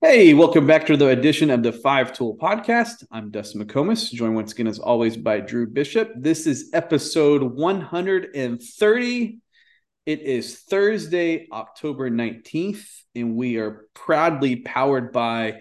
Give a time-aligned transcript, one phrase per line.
[0.00, 3.04] Hey, welcome back to the edition of the Five Tool Podcast.
[3.10, 6.12] I'm Dustin McComas, joined once again as always by Drew Bishop.
[6.16, 9.38] This is episode 130.
[10.06, 15.60] It is Thursday, October 19th, and we are proudly powered by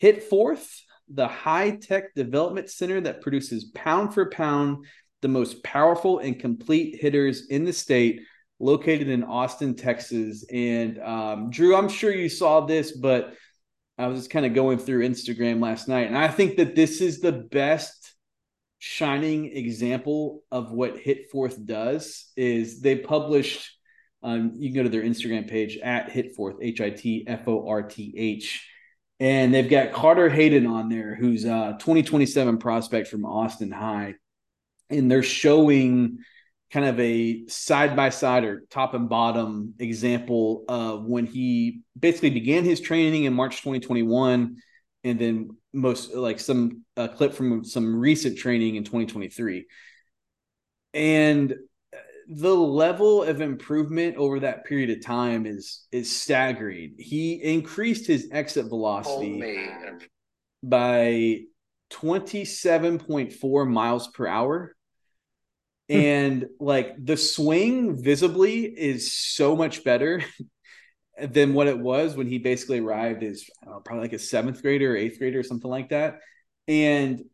[0.00, 0.82] Hitforth,
[1.12, 4.86] the high tech development center that produces pound for pound
[5.22, 8.20] the most powerful and complete hitters in the state,
[8.60, 10.44] located in Austin, Texas.
[10.52, 13.34] And um, Drew, I'm sure you saw this, but
[14.00, 17.02] I was just kind of going through Instagram last night, and I think that this
[17.02, 18.14] is the best
[18.78, 22.32] shining example of what Hitforth does.
[22.34, 23.70] Is they published,
[24.22, 27.68] um, you can go to their Instagram page at Hitforth, H I T F O
[27.68, 28.66] R T H,
[29.18, 34.14] and they've got Carter Hayden on there, who's a 2027 prospect from Austin High,
[34.88, 36.20] and they're showing
[36.70, 42.30] kind of a side by side or top and bottom example of when he basically
[42.30, 44.56] began his training in March 2021
[45.02, 49.66] and then most like some a clip from some recent training in 2023
[50.94, 51.54] and
[52.32, 56.94] the level of improvement over that period of time is is staggering.
[56.96, 59.98] He increased his exit velocity oh,
[60.62, 61.40] by
[61.92, 64.76] 27.4 miles per hour
[65.90, 70.22] and like the swing visibly is so much better
[71.20, 74.92] than what it was when he basically arrived as know, probably like a seventh grader
[74.92, 76.20] or eighth grader or something like that.
[76.68, 77.24] And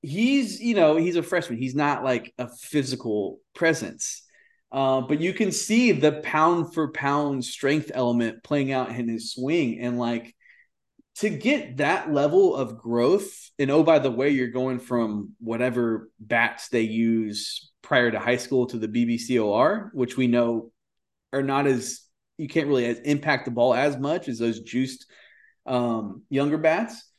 [0.00, 1.58] he's you know he's a freshman.
[1.58, 4.22] He's not like a physical presence.
[4.70, 9.32] Uh, but you can see the pound for pound strength element playing out in his
[9.32, 9.78] swing.
[9.80, 10.34] And like
[11.16, 16.10] to get that level of growth and oh by the way you're going from whatever
[16.18, 20.72] bats they use prior to high school to the BBCOR, which we know
[21.32, 22.00] are not as
[22.38, 25.06] you can't really as, impact the ball as much as those juiced
[25.66, 27.10] um, younger bats.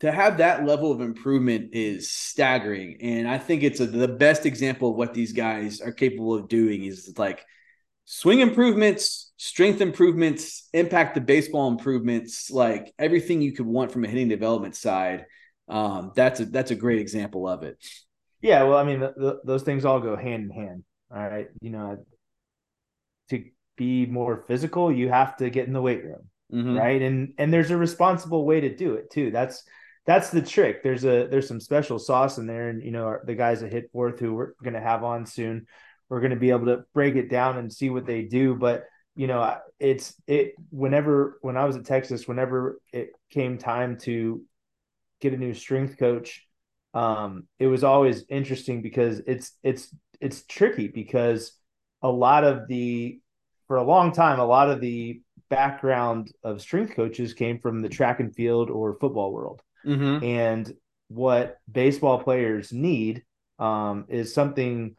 [0.00, 4.44] To have that level of improvement is staggering, and I think it's a, the best
[4.44, 6.84] example of what these guys are capable of doing.
[6.84, 7.44] Is like
[8.04, 14.08] swing improvements, strength improvements, impact the baseball improvements, like everything you could want from a
[14.08, 15.26] hitting development side.
[15.68, 17.78] Um, that's a that's a great example of it.
[18.44, 20.84] Yeah, well, I mean, the, the, those things all go hand in hand.
[21.10, 22.04] All right, you know,
[23.30, 23.42] to
[23.78, 26.76] be more physical, you have to get in the weight room, mm-hmm.
[26.76, 27.00] right?
[27.00, 29.30] And and there's a responsible way to do it too.
[29.30, 29.64] That's
[30.04, 30.82] that's the trick.
[30.82, 34.20] There's a there's some special sauce in there, and you know, the guys at Hitforth
[34.20, 35.66] who we're going to have on soon,
[36.10, 38.56] we're going to be able to break it down and see what they do.
[38.56, 38.84] But
[39.16, 40.52] you know, it's it.
[40.68, 44.42] Whenever when I was at Texas, whenever it came time to
[45.22, 46.46] get a new strength coach
[46.94, 51.52] um, it was always interesting because it's it's it's tricky because
[52.02, 53.20] a lot of the
[53.66, 57.88] for a long time a lot of the background of strength coaches came from the
[57.88, 60.24] track and field or football world mm-hmm.
[60.24, 60.72] and
[61.08, 63.22] what baseball players need
[63.58, 64.96] um, is something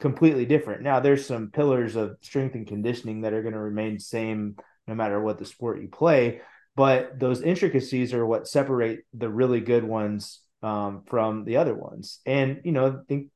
[0.00, 3.98] completely different now there's some pillars of strength and conditioning that are going to remain
[3.98, 4.56] same
[4.86, 6.40] no matter what the sport you play
[6.74, 12.20] but those intricacies are what separate the really good ones um, from the other ones.
[12.26, 13.30] And you know, I think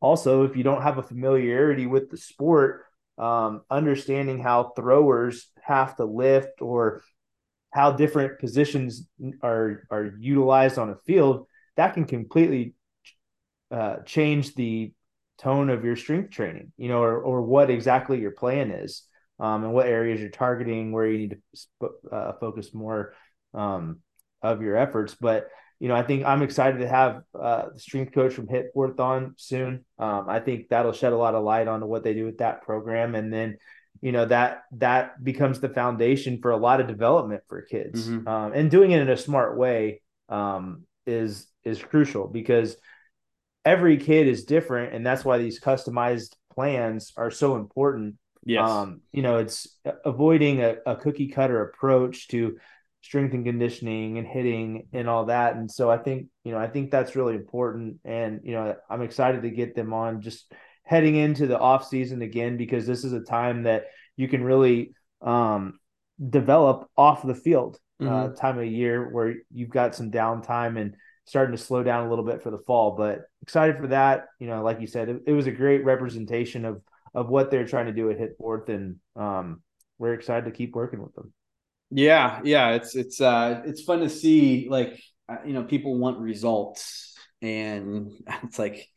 [0.00, 2.84] also if you don't have a familiarity with the sport,
[3.18, 7.02] um, understanding how throwers have to lift or
[7.70, 9.06] how different positions
[9.42, 12.74] are are utilized on a field, that can completely
[13.70, 14.92] uh, change the
[15.38, 16.72] tone of your strength training.
[16.76, 19.04] You know, or or what exactly your plan is.
[19.40, 21.36] Um, and what areas you're targeting, where you need
[21.80, 23.14] to uh, focus more
[23.54, 23.98] um,
[24.40, 25.16] of your efforts.
[25.20, 25.48] But
[25.82, 29.34] you know, I think I'm excited to have uh, the strength coach from Hitforth on
[29.36, 29.84] soon.
[29.98, 32.62] Um, I think that'll shed a lot of light on what they do with that
[32.62, 33.58] program, and then,
[34.00, 38.06] you know, that that becomes the foundation for a lot of development for kids.
[38.06, 38.28] Mm-hmm.
[38.28, 42.76] Um, and doing it in a smart way um, is is crucial because
[43.64, 48.14] every kid is different, and that's why these customized plans are so important.
[48.44, 48.70] Yes.
[48.70, 49.66] Um, you know, it's
[50.04, 52.58] avoiding a, a cookie cutter approach to
[53.02, 55.56] strength and conditioning and hitting and all that.
[55.56, 57.96] And so I think, you know, I think that's really important.
[58.04, 60.50] And, you know, I'm excited to get them on just
[60.84, 64.94] heading into the off season again, because this is a time that you can really
[65.20, 65.78] um,
[66.30, 68.34] develop off the field uh, mm-hmm.
[68.34, 70.94] time of year where you've got some downtime and
[71.24, 74.26] starting to slow down a little bit for the fall, but excited for that.
[74.38, 76.82] You know, like you said, it, it was a great representation of,
[77.14, 79.62] of what they're trying to do at Hitforth and um,
[79.98, 81.32] we're excited to keep working with them.
[81.94, 86.18] Yeah, yeah, it's it's uh it's fun to see like uh, you know people want
[86.18, 88.10] results and
[88.44, 88.88] it's like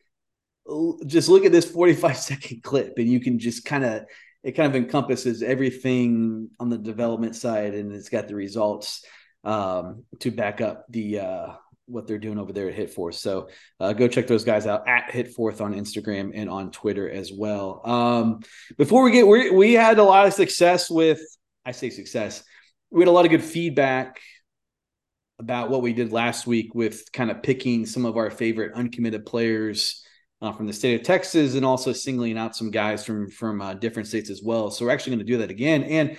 [1.06, 4.06] just look at this 45 second clip and you can just kind of
[4.46, 9.04] it kind of encompasses everything on the development side, and it's got the results
[9.44, 11.48] um, to back up the uh,
[11.88, 13.16] what they're doing over there at Hitforth.
[13.16, 13.50] So
[13.80, 17.82] uh, go check those guys out at Hitforth on Instagram and on Twitter as well.
[17.86, 18.42] Um,
[18.78, 21.20] before we get, we we had a lot of success with.
[21.66, 22.44] I say success.
[22.96, 24.22] We had a lot of good feedback
[25.38, 29.26] about what we did last week with kind of picking some of our favorite uncommitted
[29.26, 30.02] players
[30.42, 33.74] uh, from the state of Texas and also singling out some guys from from uh,
[33.74, 34.72] different states as well.
[34.72, 35.84] So we're actually going to do that again.
[35.84, 36.18] And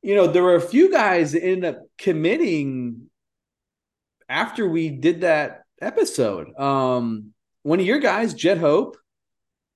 [0.00, 3.10] you know, there were a few guys that ended up committing
[4.26, 6.58] after we did that episode.
[6.58, 7.34] Um,
[7.64, 8.96] one of your guys, Jet Hope,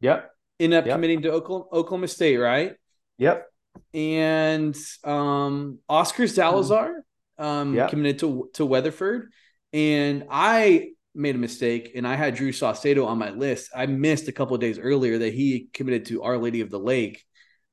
[0.00, 0.94] yep, ended up yep.
[0.94, 2.72] committing to Oklahoma, Oklahoma State, right?
[3.18, 3.46] Yep.
[3.94, 7.04] And um, Oscar Salazar
[7.38, 7.90] um, yep.
[7.90, 9.30] committed to to Weatherford,
[9.72, 13.70] and I made a mistake and I had Drew Saucedo on my list.
[13.74, 16.78] I missed a couple of days earlier that he committed to Our Lady of the
[16.78, 17.24] Lake.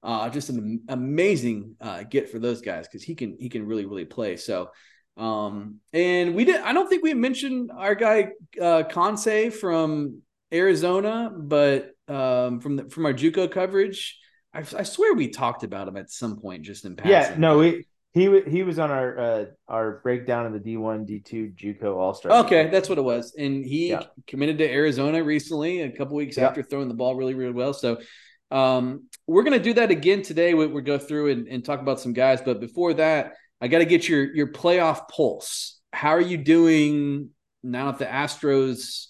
[0.02, 3.86] Uh, just an amazing uh, get for those guys because he can he can really
[3.86, 4.36] really play.
[4.38, 4.70] So,
[5.18, 6.62] um, and we did.
[6.62, 8.30] I don't think we mentioned our guy
[8.62, 10.22] uh, Conce from
[10.54, 14.20] Arizona, but um, from the, from our JUCO coverage,
[14.56, 17.12] I, I, swear we talked about him at some point just in passing.
[17.12, 21.06] Yeah, no, we he he was on our uh, our breakdown of the D one
[21.06, 22.32] D two JUCO All Star.
[22.46, 22.72] Okay, game.
[22.72, 24.04] that's what it was, and he yeah.
[24.26, 26.48] committed to Arizona recently, a couple weeks yeah.
[26.48, 27.74] after throwing the ball really really well.
[27.74, 28.00] So
[28.52, 30.54] um, we're gonna do that again today.
[30.54, 33.80] We we go through and, and talk about some guys, but before that, I got
[33.80, 35.80] to get your your playoff pulse.
[35.92, 37.32] How are you doing
[37.64, 39.08] now that the Astros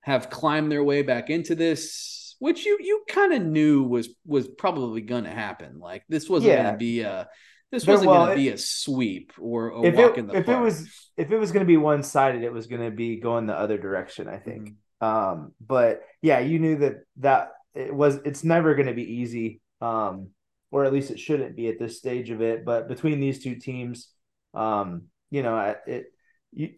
[0.00, 2.21] have climbed their way back into this?
[2.42, 5.78] Which you you kind of knew was was probably going to happen.
[5.78, 6.62] Like this wasn't yeah.
[6.62, 7.28] going to be a
[7.70, 10.38] this wasn't well, going to be a sweep or a if walk it, in the
[10.38, 10.58] if park.
[10.58, 13.20] it was if it was going to be one sided, it was going to be
[13.20, 14.26] going the other direction.
[14.26, 14.70] I think.
[15.00, 15.06] Mm-hmm.
[15.06, 18.16] Um, but yeah, you knew that that it was.
[18.24, 20.30] It's never going to be easy, um,
[20.72, 22.64] or at least it shouldn't be at this stage of it.
[22.64, 24.08] But between these two teams,
[24.52, 26.06] um, you know, it.
[26.50, 26.70] You,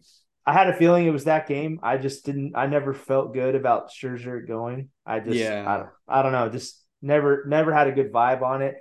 [0.45, 1.79] I had a feeling it was that game.
[1.81, 2.53] I just didn't.
[2.55, 4.89] I never felt good about Scherzer going.
[5.05, 5.63] I just, yeah.
[5.67, 6.49] I don't, I don't know.
[6.49, 8.75] Just never, never had a good vibe on it.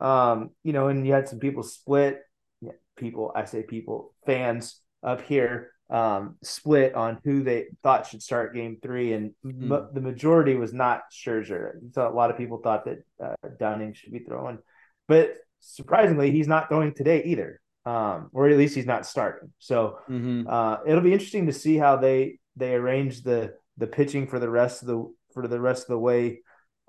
[0.00, 2.20] Um, you know, and you had some people split.
[2.60, 8.22] Yeah, people, I say people, fans up here um, split on who they thought should
[8.22, 9.72] start Game Three, and mm-hmm.
[9.72, 11.74] m- the majority was not Scherzer.
[11.92, 14.58] So a lot of people thought that uh, Dunning should be throwing,
[15.06, 19.50] but surprisingly, he's not throwing today either, um, or at least he's not starting.
[19.58, 20.46] So mm-hmm.
[20.46, 24.50] uh, it'll be interesting to see how they they arrange the the pitching for the
[24.50, 26.40] rest of the for the rest of the way.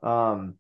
[0.04, 0.56] Um,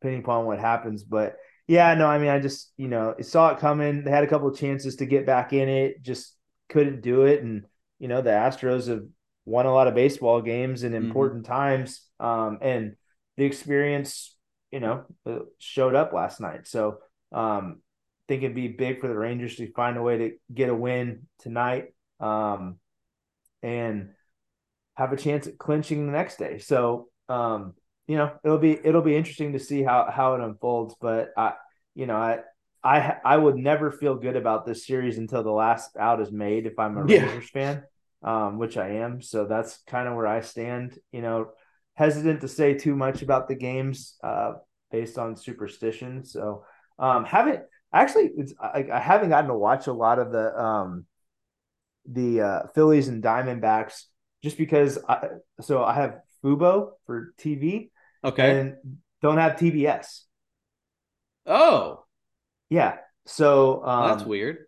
[0.00, 1.02] depending upon what happens.
[1.02, 1.36] But
[1.66, 4.04] yeah, no, I mean, I just you know saw it coming.
[4.04, 6.34] They had a couple of chances to get back in it, just
[6.68, 7.42] couldn't do it.
[7.42, 7.66] And
[7.98, 9.04] you know, the Astros have
[9.44, 11.06] won a lot of baseball games in mm-hmm.
[11.06, 11.52] important mm-hmm.
[11.52, 12.96] times, um, and
[13.36, 14.34] the experience,
[14.70, 16.66] you know, uh, showed up last night.
[16.66, 16.98] So
[17.32, 17.82] um,
[18.28, 21.26] think it'd be big for the Rangers to find a way to get a win
[21.38, 21.94] tonight.
[22.20, 22.78] Um,
[23.62, 24.10] and
[24.94, 26.58] have a chance at clinching the next day.
[26.58, 27.74] So um,
[28.06, 31.54] you know it'll be it'll be interesting to see how how it unfolds but i
[31.94, 32.38] you know i
[32.84, 36.66] i i would never feel good about this series until the last out is made
[36.66, 37.24] if i'm a yeah.
[37.24, 37.82] rangers fan
[38.22, 41.48] um which i am so that's kind of where i stand you know
[41.94, 44.52] hesitant to say too much about the games uh
[44.90, 46.64] based on superstition so
[46.98, 47.62] um haven't
[48.00, 51.06] actually it's I, I haven't gotten to watch a lot of the um
[52.06, 54.04] the uh phillies and diamondbacks
[54.42, 55.28] just because i
[55.60, 57.90] so i have fubo for tv
[58.26, 58.60] Okay.
[58.60, 60.22] And don't have TBS.
[61.46, 62.04] Oh.
[62.68, 62.96] Yeah.
[63.24, 64.66] So um, that's weird.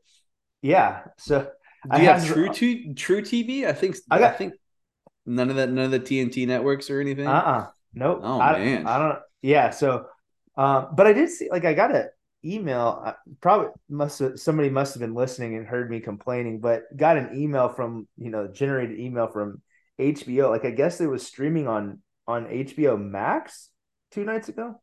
[0.63, 1.03] Yeah.
[1.19, 1.49] So do
[1.91, 3.67] I you have, have True t- True TV?
[3.67, 4.55] I think I, got, I think
[5.27, 7.27] none of that none of the TNT networks or anything.
[7.27, 7.59] Uh uh-uh.
[7.59, 8.21] uh Nope.
[8.23, 8.87] Oh I, man.
[8.87, 10.07] I don't yeah, so
[10.57, 12.09] um but I did see like I got an
[12.45, 16.85] email uh, probably must have somebody must have been listening and heard me complaining, but
[16.97, 19.63] got an email from, you know, generated email from
[19.99, 20.51] HBO.
[20.51, 23.71] Like I guess it was streaming on on HBO Max
[24.11, 24.81] two nights ago.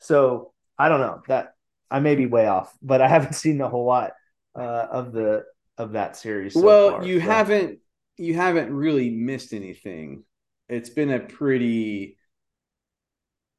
[0.00, 1.54] So I don't know that
[1.90, 4.12] I may be way off, but I haven't seen a whole lot
[4.54, 5.44] uh, of the
[5.78, 6.54] of that series.
[6.54, 7.26] So well, far, you so.
[7.26, 7.78] haven't
[8.16, 10.24] you haven't really missed anything.
[10.68, 12.18] It's been a pretty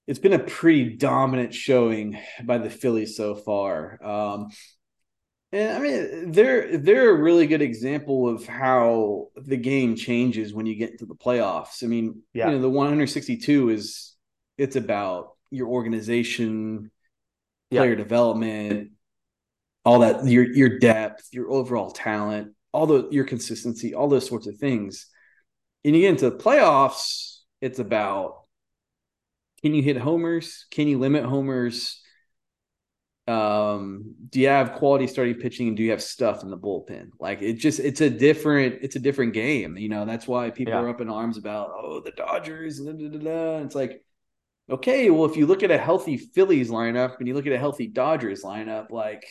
[0.08, 4.04] it's been a pretty dominant showing by the Phillies so far.
[4.04, 4.50] Um,
[5.52, 10.66] and I mean, they're they're a really good example of how the game changes when
[10.66, 11.84] you get into the playoffs.
[11.84, 12.48] I mean, yeah.
[12.48, 14.16] you know, the 162 is
[14.58, 16.90] it's about your organization,
[17.70, 17.96] player yeah.
[17.96, 18.92] development,
[19.86, 24.48] all that your your depth, your overall talent, all the your consistency, all those sorts
[24.48, 25.08] of things.
[25.86, 28.43] And you get into the playoffs, it's about
[29.64, 30.66] can you hit homers?
[30.70, 32.04] Can you limit homers?
[33.28, 37.12] um, do you have quality starting pitching and do you have stuff in the bullpen?
[37.20, 39.78] Like it just it's a different it's a different game.
[39.78, 40.82] You know, that's why people yeah.
[40.82, 44.04] are up in arms about oh the Dodgers and da, da, da, it's like
[44.70, 47.58] okay, well if you look at a healthy Phillies lineup and you look at a
[47.58, 49.26] healthy Dodgers lineup, like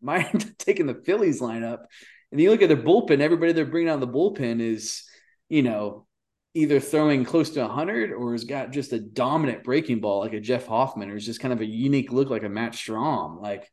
[0.00, 1.84] mind taking the Phillies lineup
[2.30, 5.02] and you look at their bullpen, everybody they're bringing out the bullpen is,
[5.48, 6.06] you know,
[6.54, 10.40] either throwing close to 100 or has got just a dominant breaking ball like a
[10.40, 13.40] Jeff Hoffman or is just kind of a unique look like a Matt Strahm.
[13.40, 13.70] Like,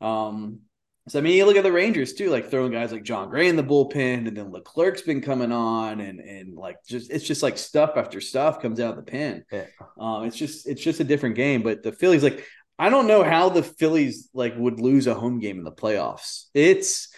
[0.00, 0.60] um,
[1.08, 3.48] so I mean, you look at the Rangers too, like throwing guys like Jon Gray
[3.48, 7.42] in the bullpen, and then Leclerc's been coming on, and and like just it's just
[7.42, 9.44] like stuff after stuff comes out of the pen.
[9.52, 9.66] Yeah.
[10.00, 11.62] Um, it's just it's just a different game.
[11.62, 12.46] But the Phillies, like,
[12.78, 16.44] I don't know how the Phillies like would lose a home game in the playoffs.
[16.54, 17.13] It's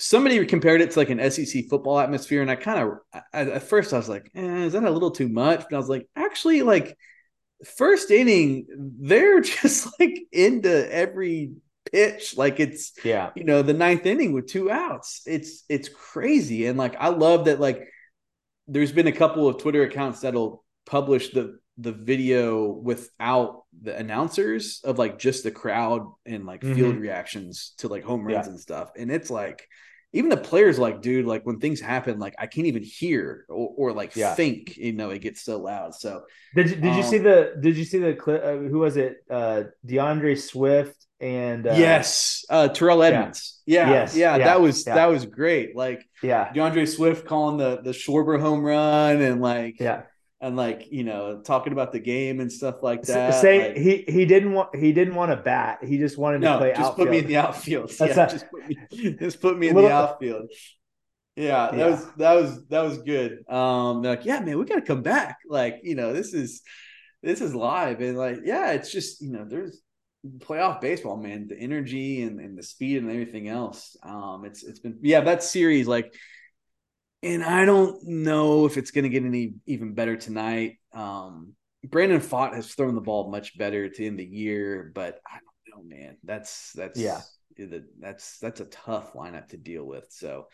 [0.00, 3.92] somebody compared it to like an SEC football atmosphere, and I kind of at first
[3.92, 5.60] I was like, eh, is that a little too much?
[5.60, 6.96] But I was like, actually, like
[7.76, 11.52] first inning, they're just like into every
[11.92, 15.22] pitch, like it's yeah, you know, the ninth inning with two outs.
[15.26, 17.86] It's it's crazy, and like I love that like
[18.66, 24.80] there's been a couple of Twitter accounts that'll publish the the video without the announcers
[24.84, 26.74] of like just the crowd and like mm-hmm.
[26.74, 28.50] field reactions to like home runs yeah.
[28.50, 28.90] and stuff.
[28.96, 29.66] And it's like
[30.12, 33.74] even the players like, dude, like when things happen, like I can't even hear or,
[33.76, 34.34] or like yeah.
[34.34, 35.94] think, you know, it gets so loud.
[35.94, 36.24] So
[36.54, 38.42] did you, did um, you see the did you see the clip?
[38.42, 39.18] Uh, who was it?
[39.30, 43.60] Uh, D'Andre Swift and uh, yes, uh, Terrell Edmunds.
[43.66, 45.76] Yeah, yeah, yes, yeah, yeah that was that was great.
[45.76, 50.02] Like yeah, D'Andre Swift calling the the Schwarber home run and like yeah
[50.40, 53.40] and like you know talking about the game and stuff like that.
[53.40, 55.84] Say like, he he didn't want he didn't want to bat.
[55.84, 56.72] He just wanted no, to play.
[56.72, 56.76] Outfield.
[56.76, 57.06] Just outfield.
[57.06, 57.90] put me in the outfield.
[57.90, 60.50] That's yeah, just put me just put me in little, the outfield.
[61.36, 61.86] Yeah, that yeah.
[61.86, 63.44] was that was that was good.
[63.48, 65.38] Um, like yeah, man, we got to come back.
[65.48, 66.62] Like you know, this is
[67.22, 69.80] this is live and like yeah, it's just you know there's
[70.38, 71.48] playoff baseball, man.
[71.48, 73.96] The energy and, and the speed and everything else.
[74.02, 76.14] Um, it's it's been yeah that series like
[77.22, 80.78] and I don't know if it's going to get any even better tonight.
[80.92, 85.38] Um, Brandon Pfaadt has thrown the ball much better to end the year, but I
[85.38, 86.16] don't know, man.
[86.24, 87.20] That's that's yeah,
[87.98, 90.06] that's that's a tough lineup to deal with.
[90.10, 90.48] So,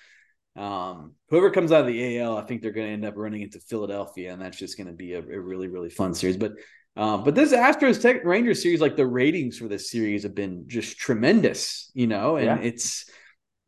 [0.56, 3.42] um, whoever comes out of the AL, I think they're going to end up running
[3.42, 6.36] into Philadelphia, and that's just going to be a, a, really really fun series.
[6.36, 6.52] But
[6.96, 10.64] um, but this Astros Tech Rangers series, like the ratings for this series have been
[10.68, 12.58] just tremendous, you know, and yeah.
[12.60, 13.10] it's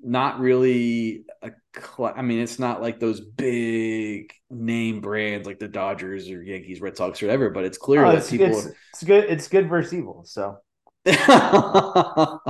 [0.01, 1.51] not really a
[1.99, 6.97] I mean, it's not like those big name brands like the Dodgers or Yankees, Red
[6.97, 7.51] Sox, or whatever.
[7.51, 8.47] But it's clear oh, that it's, people.
[8.47, 9.25] It's, it's, good.
[9.29, 10.25] It's good versus evil.
[10.25, 10.59] So.
[11.07, 12.41] oh,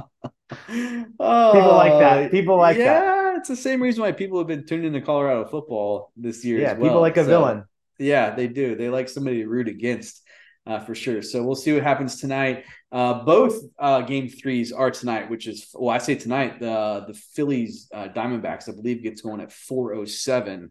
[1.18, 2.30] people like that.
[2.30, 3.04] People like yeah, that.
[3.04, 6.58] Yeah, it's the same reason why people have been tuned into Colorado football this year.
[6.58, 6.82] Yeah, well.
[6.82, 7.64] people like a so, villain.
[7.98, 8.76] Yeah, they do.
[8.76, 10.22] They like somebody to root against
[10.68, 11.22] uh, for sure.
[11.22, 12.64] So we'll see what happens tonight.
[12.92, 16.60] Uh, both uh, game threes are tonight, which is well, I say tonight.
[16.60, 20.70] The the Phillies uh, Diamondbacks, I believe, gets going at four oh seven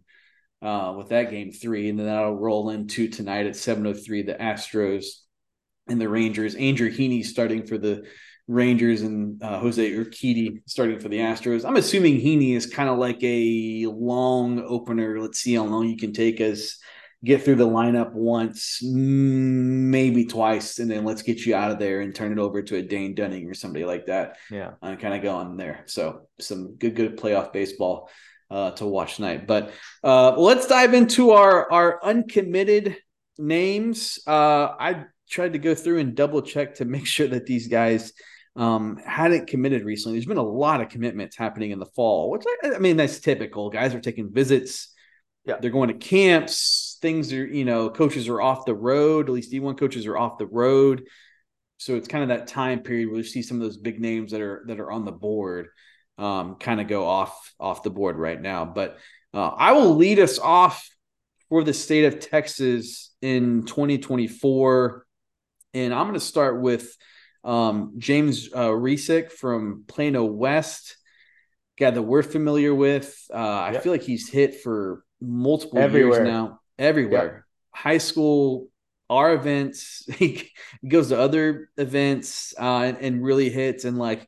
[0.61, 4.21] uh, with that game three, and then that'll roll into tonight at seven oh three.
[4.21, 5.05] The Astros
[5.89, 6.55] and the Rangers.
[6.55, 8.05] Andrew Heaney starting for the
[8.47, 11.65] Rangers and uh, Jose Urquidy starting for the Astros.
[11.65, 15.19] I'm assuming Heaney is kind of like a long opener.
[15.19, 16.79] Let's see how long you can take us
[17.23, 22.01] get through the lineup once, maybe twice, and then let's get you out of there
[22.01, 24.37] and turn it over to a Dane Dunning or somebody like that.
[24.51, 25.83] Yeah, and kind of go on there.
[25.87, 28.09] So some good, good playoff baseball
[28.51, 29.47] uh, to watch tonight.
[29.47, 29.71] But
[30.03, 32.97] uh, let's dive into our our uncommitted
[33.37, 34.19] names.
[34.27, 38.13] Uh, I tried to go through and double check to make sure that these guys
[38.55, 40.17] um, hadn't committed recently.
[40.17, 43.19] There's been a lot of commitments happening in the fall, which I, I mean that's
[43.19, 43.69] typical.
[43.71, 44.93] Guys are taking visits.
[45.45, 45.55] Yeah.
[45.61, 49.27] They're going to camps things are, you know, coaches are off the road.
[49.27, 51.03] At least D1 coaches are off the road.
[51.77, 54.31] So it's kind of that time period where you see some of those big names
[54.31, 55.69] that are that are on the board
[56.17, 58.65] um, kind of go off off the board right now.
[58.65, 58.97] But
[59.33, 60.87] uh, I will lead us off
[61.49, 65.05] for the state of Texas in 2024,
[65.73, 66.95] and I'm going to start with
[67.43, 70.97] um, James uh, Resick from Plano West,
[71.79, 73.15] guy that we're familiar with.
[73.31, 73.79] Uh, yep.
[73.79, 76.19] I feel like he's hit for multiple Everywhere.
[76.19, 77.23] years now everywhere.
[77.23, 77.43] Yep.
[77.71, 78.69] High school,
[79.09, 80.49] our events, he
[80.87, 83.85] goes to other events uh, and, and really hits.
[83.85, 84.27] And like,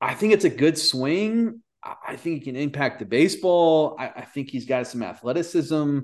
[0.00, 1.60] I think it's a good swing.
[1.82, 3.96] I think he can impact the baseball.
[3.98, 6.00] I, I think he's got some athleticism.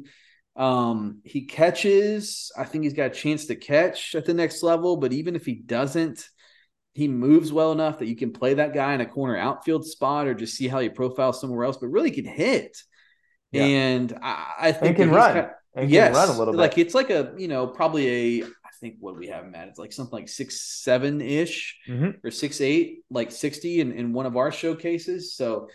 [0.57, 2.53] Um, he catches.
[2.57, 4.99] I think he's got a chance to catch at the next level.
[4.99, 6.29] But even if he doesn't,
[6.93, 10.27] he moves well enough that you can play that guy in a corner outfield spot
[10.27, 11.79] or just see how he profiles somewhere else.
[11.79, 12.77] But really can hit.
[13.53, 13.65] Yeah.
[13.65, 15.49] And I, I think he can run.
[15.75, 16.59] And yes, run a little bit.
[16.59, 19.69] Like it's like a you know probably a I think what we have him at.
[19.69, 22.27] It's like something like six seven ish mm-hmm.
[22.27, 25.35] or six eight, like sixty in, in one of our showcases.
[25.35, 25.69] So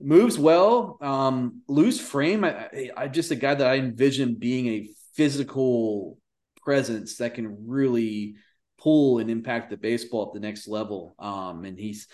[0.00, 2.44] moves well, um, loose frame.
[2.44, 6.18] I, I just a guy that I envision being a physical
[6.62, 8.36] presence that can really
[8.78, 11.14] pull and impact the baseball at the next level.
[11.18, 12.08] Um, and he's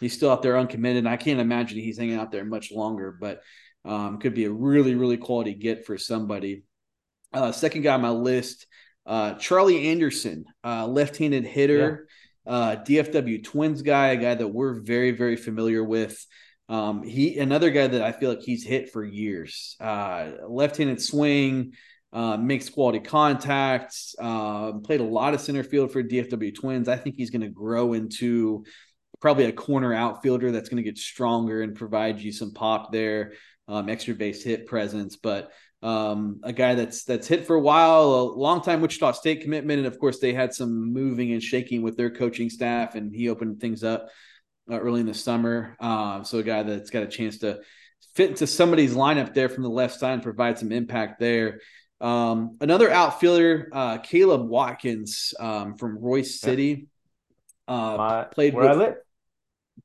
[0.00, 1.06] he's still out there uncommitted.
[1.06, 3.42] I can't imagine he's hanging out there much longer, but
[3.86, 6.64] um, could be a really really quality get for somebody.
[7.32, 8.66] Uh, second guy on my list,
[9.04, 12.08] uh, Charlie Anderson, uh, left-handed hitter,
[12.46, 12.52] yeah.
[12.52, 16.24] Uh, DFW Twins guy, a guy that we're very very familiar with.
[16.68, 19.76] Um, he another guy that I feel like he's hit for years.
[19.80, 21.72] Uh, left-handed swing,
[22.12, 24.14] uh, makes quality contacts.
[24.18, 26.88] Uh, played a lot of center field for DFW Twins.
[26.88, 28.64] I think he's going to grow into
[29.20, 33.32] probably a corner outfielder that's going to get stronger and provide you some pop there,
[33.68, 35.16] um, extra base hit presence.
[35.16, 35.50] But
[35.82, 39.78] um, a guy that's that's hit for a while, a long time Wichita State commitment,
[39.78, 43.28] and of course they had some moving and shaking with their coaching staff, and he
[43.28, 44.08] opened things up
[44.70, 45.76] uh, early in the summer.
[45.80, 47.60] Uh, so a guy that's got a chance to
[48.14, 51.60] fit into somebody's lineup there from the left side and provide some impact there.
[52.00, 56.88] Um, another outfielder, uh, Caleb Watkins um, from Royse City,
[57.68, 58.96] uh, played with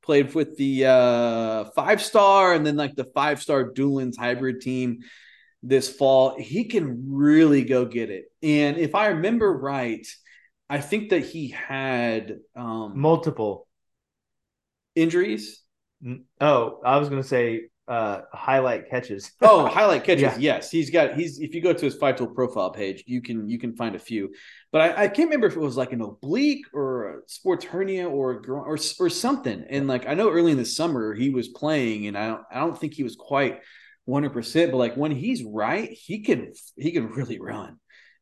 [0.01, 4.99] played with the uh, five star and then like the five star Doolins hybrid team
[5.63, 6.37] this fall.
[6.39, 10.05] He can really go get it, and if I remember right,
[10.69, 13.67] I think that he had um, multiple
[14.95, 15.61] injuries.
[16.39, 19.31] Oh, I was going to say uh highlight catches.
[19.41, 20.37] oh, highlight catches.
[20.37, 20.55] Yeah.
[20.55, 21.15] Yes, he's got.
[21.15, 23.95] He's if you go to his five tool profile page, you can you can find
[23.95, 24.33] a few.
[24.71, 28.07] But I, I can't remember if it was like an oblique or a sports hernia
[28.07, 29.65] or or or something.
[29.69, 32.59] And like I know early in the summer he was playing, and I don't I
[32.59, 33.59] don't think he was quite
[34.05, 34.71] one hundred percent.
[34.71, 37.77] But like when he's right, he can he can really run.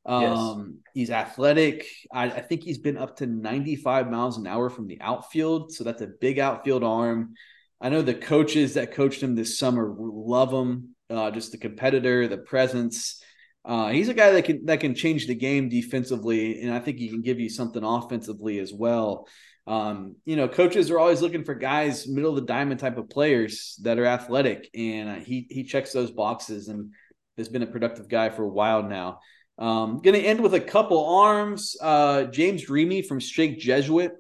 [0.06, 0.94] Um, yes.
[0.94, 1.86] he's athletic.
[2.12, 5.72] I, I, think he's been up to 95 miles an hour from the outfield.
[5.72, 7.36] So that's a big outfield arm.
[7.82, 10.96] I know the coaches that coached him this summer love him.
[11.10, 13.24] Uh, just the competitor, the presence.
[13.66, 16.98] Uh, he's a guy that can that can change the game defensively, and I think
[16.98, 19.28] he can give you something offensively as well.
[19.66, 23.10] Um, you know, coaches are always looking for guys middle of the diamond type of
[23.10, 26.92] players that are athletic, and uh, he he checks those boxes and
[27.38, 29.20] has been a productive guy for a while now.
[29.58, 31.76] Um, going to end with a couple arms.
[31.82, 34.14] Uh, James Dreamy from Strake Jesuit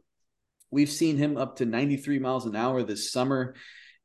[0.71, 3.55] We've seen him up to 93 miles an hour this summer.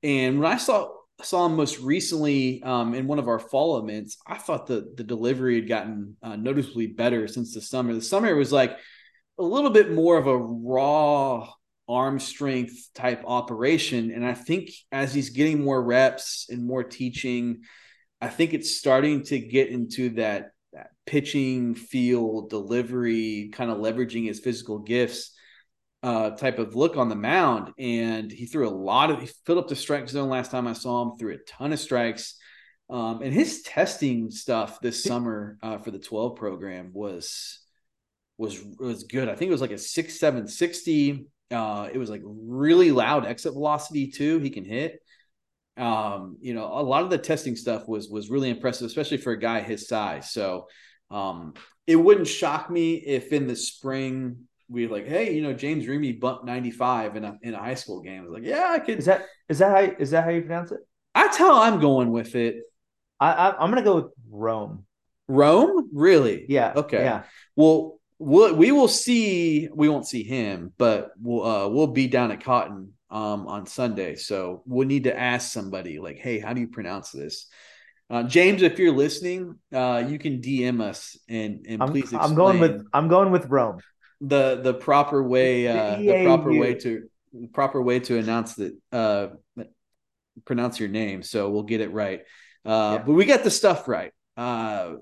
[0.02, 0.88] And when I saw
[1.22, 5.04] saw him most recently um, in one of our fall events, I thought the the
[5.04, 7.94] delivery had gotten uh, noticeably better since the summer.
[7.94, 8.76] The summer was like
[9.38, 11.48] a little bit more of a raw
[11.86, 17.62] arm strength type operation, and I think as he's getting more reps and more teaching,
[18.20, 24.26] I think it's starting to get into that, that pitching feel delivery, kind of leveraging
[24.26, 25.33] his physical gifts
[26.04, 27.72] uh, type of look on the mound.
[27.78, 30.74] And he threw a lot of, he filled up the strike zone last time I
[30.74, 32.36] saw him, threw a ton of strikes.
[32.90, 37.60] Um, and his testing stuff this summer uh, for the 12 program was
[38.36, 39.28] was was good.
[39.28, 41.26] I think it was like a six seven sixty.
[41.52, 44.40] Uh, it was like really loud exit velocity too.
[44.40, 45.00] He can hit.
[45.76, 49.32] Um, you know, a lot of the testing stuff was was really impressive, especially for
[49.32, 50.32] a guy his size.
[50.32, 50.66] So
[51.12, 51.54] um,
[51.86, 56.12] it wouldn't shock me if in the spring we like, hey, you know, James Dreamy
[56.12, 58.20] bumped 95 in a in a high school game.
[58.20, 58.98] I was like, yeah, I could.
[58.98, 60.80] Is that is that how is that how you pronounce it?
[61.14, 62.56] That's how I'm going with it.
[63.20, 64.84] I, I am gonna go with Rome.
[65.28, 66.44] Rome, really?
[66.48, 66.72] Yeah.
[66.76, 67.04] Okay.
[67.04, 67.22] Yeah.
[67.56, 69.68] Well, we'll we will see.
[69.72, 74.16] We won't see him, but we'll uh, we'll be down at Cotton um on Sunday,
[74.16, 77.46] so we'll need to ask somebody like, hey, how do you pronounce this?
[78.10, 82.04] Uh, James, if you're listening, uh, you can DM us and and I'm, please.
[82.04, 82.22] Explain.
[82.22, 83.78] I'm going with I'm going with Rome
[84.28, 87.08] the the proper way uh, the proper way to
[87.52, 89.28] proper way to announce that uh,
[90.44, 91.22] pronounce your name.
[91.22, 92.20] So we'll get it right.
[92.64, 93.02] Uh, yeah.
[93.04, 94.12] But we got the stuff right.
[94.36, 94.94] Uh,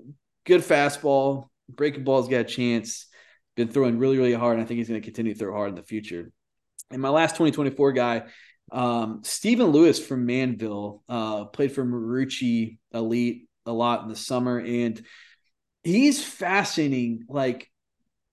[0.45, 1.47] good fastball.
[1.69, 3.07] Breaking ball's got a chance.
[3.55, 4.55] Been throwing really, really hard.
[4.55, 6.31] And I think he's going to continue to throw hard in the future.
[6.91, 8.23] And my last 2024 guy,
[8.71, 14.59] um, Stephen Lewis from Manvel, uh, played for Marucci Elite a lot in the summer.
[14.59, 15.01] And
[15.83, 17.25] he's fascinating.
[17.29, 17.69] Like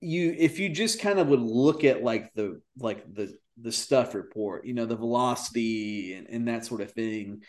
[0.00, 4.14] you if you just kind of would look at like the like the the stuff
[4.14, 7.42] report, you know, the velocity and, and that sort of thing,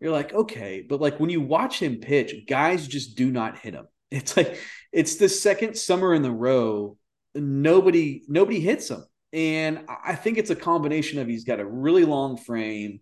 [0.00, 3.74] you're like, okay, but like when you watch him pitch, guys just do not hit
[3.74, 3.86] him.
[4.10, 4.58] It's like
[4.90, 6.96] it's the second summer in the row,
[7.34, 9.04] nobody nobody hits him.
[9.34, 13.00] And I think it's a combination of he's got a really long frame,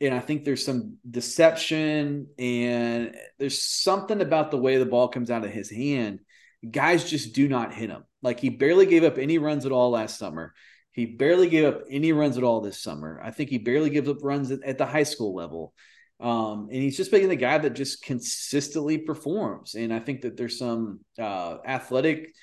[0.00, 5.32] and I think there's some deception and there's something about the way the ball comes
[5.32, 6.20] out of his hand
[6.68, 8.04] guys just do not hit him.
[8.22, 10.54] Like he barely gave up any runs at all last summer.
[10.92, 13.20] He barely gave up any runs at all this summer.
[13.22, 15.72] I think he barely gives up runs at, at the high school level.
[16.18, 19.74] Um, and he's just being the guy that just consistently performs.
[19.74, 22.34] And I think that there's some uh, athletic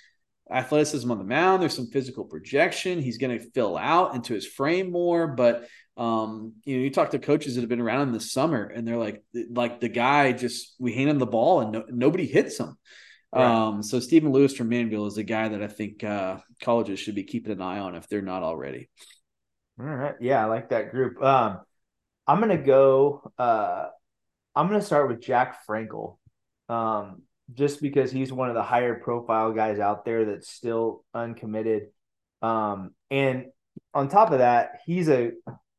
[0.49, 1.61] athleticism on the mound.
[1.61, 3.01] There's some physical projection.
[3.01, 5.27] He's going to fill out into his frame more.
[5.27, 8.63] But um, you know, you talk to coaches that have been around in the summer,
[8.63, 12.27] and they're like, like the guy just we hand him the ball and no, nobody
[12.27, 12.77] hits him.
[13.33, 13.43] Right.
[13.43, 17.15] Um, so Stephen Lewis from Manvel is a guy that I think uh, colleges should
[17.15, 18.89] be keeping an eye on if they're not already.
[19.79, 21.21] All right, yeah, I like that group.
[21.21, 21.59] Um,
[22.25, 23.31] I'm gonna go.
[23.37, 23.87] Uh,
[24.55, 26.17] I'm gonna start with Jack Frankel,
[26.67, 27.21] um,
[27.53, 31.89] just because he's one of the higher profile guys out there that's still uncommitted.
[32.41, 33.47] Um, and
[33.93, 35.31] on top of that, he's a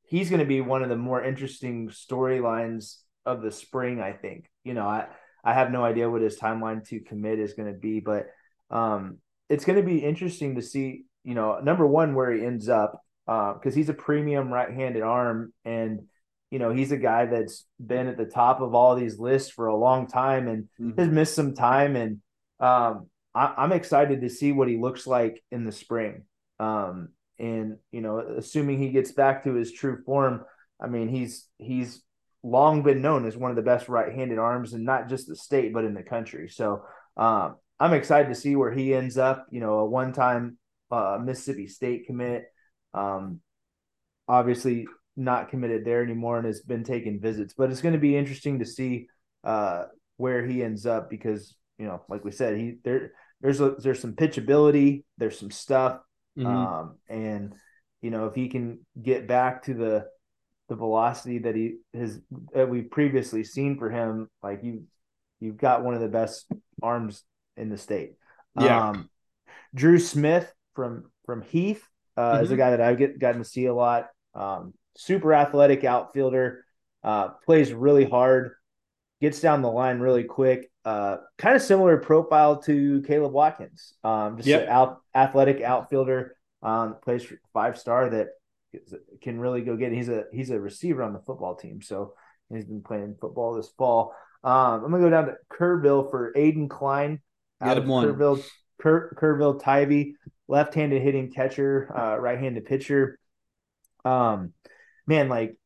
[0.05, 4.01] he's going to be one of the more interesting storylines of the spring.
[4.01, 4.51] I think.
[4.65, 5.07] You know, I
[5.49, 8.27] I have no idea what his timeline to commit is going to be, but
[8.71, 11.05] um, it's going to be interesting to see.
[11.25, 15.53] You know, number one where he ends up because uh, he's a premium right-handed arm
[15.65, 16.03] and
[16.51, 19.67] you know, he's a guy that's been at the top of all these lists for
[19.67, 20.99] a long time and mm-hmm.
[20.99, 21.95] has missed some time.
[21.95, 22.21] And
[22.59, 26.23] um, I, am excited to see what he looks like in the spring.
[26.59, 30.45] Um, and you know, assuming he gets back to his true form,
[30.81, 32.03] I mean, he's he's
[32.43, 35.73] long been known as one of the best right-handed arms, and not just the state,
[35.73, 36.49] but in the country.
[36.49, 36.85] So
[37.17, 39.47] um, I'm excited to see where he ends up.
[39.51, 40.59] You know, a one-time
[40.91, 42.45] uh, Mississippi State commit.
[42.95, 43.41] Um,
[44.27, 47.55] obviously, not committed there anymore and has been taking visits.
[47.57, 49.09] But it's going to be interesting to see
[49.45, 49.85] uh,
[50.17, 54.01] where he ends up because you know, like we said, he there there's a, there's
[54.01, 56.01] some pitchability, there's some stuff,
[56.37, 56.47] mm-hmm.
[56.47, 57.55] um, and
[58.03, 60.07] you know if he can get back to the
[60.69, 62.21] the velocity that he has
[62.55, 64.85] that we've previously seen for him, like you
[65.41, 66.47] you've got one of the best
[66.83, 67.23] arms
[67.57, 68.15] in the state.
[68.59, 68.91] Yeah.
[68.91, 69.11] Um,
[69.75, 71.85] Drew Smith from from Heath
[72.17, 72.45] uh, mm-hmm.
[72.45, 72.61] is a mm-hmm.
[72.61, 74.09] guy that I've get, gotten to see a lot.
[74.35, 76.65] Um, super athletic outfielder,
[77.03, 78.53] uh, plays really hard,
[79.21, 80.71] gets down the line really quick.
[80.85, 83.95] Uh, kind of similar profile to Caleb Watkins.
[84.03, 84.63] Um, just yep.
[84.63, 88.29] an out, athletic outfielder, um, plays five star that
[89.23, 89.93] can really go get.
[89.93, 89.97] It.
[89.97, 92.15] He's a he's a receiver on the football team, so
[92.53, 94.15] he's been playing football this fall.
[94.45, 97.21] Um, I'm gonna go down to Kerrville for Aiden Klein.
[97.61, 98.07] Out of one.
[98.07, 98.45] Kerrville,
[98.81, 100.15] Ker, Kerrville Tivy,
[100.47, 103.19] left-handed hitting catcher, uh, right-handed pitcher.
[104.05, 104.53] Um,
[105.07, 105.57] man, like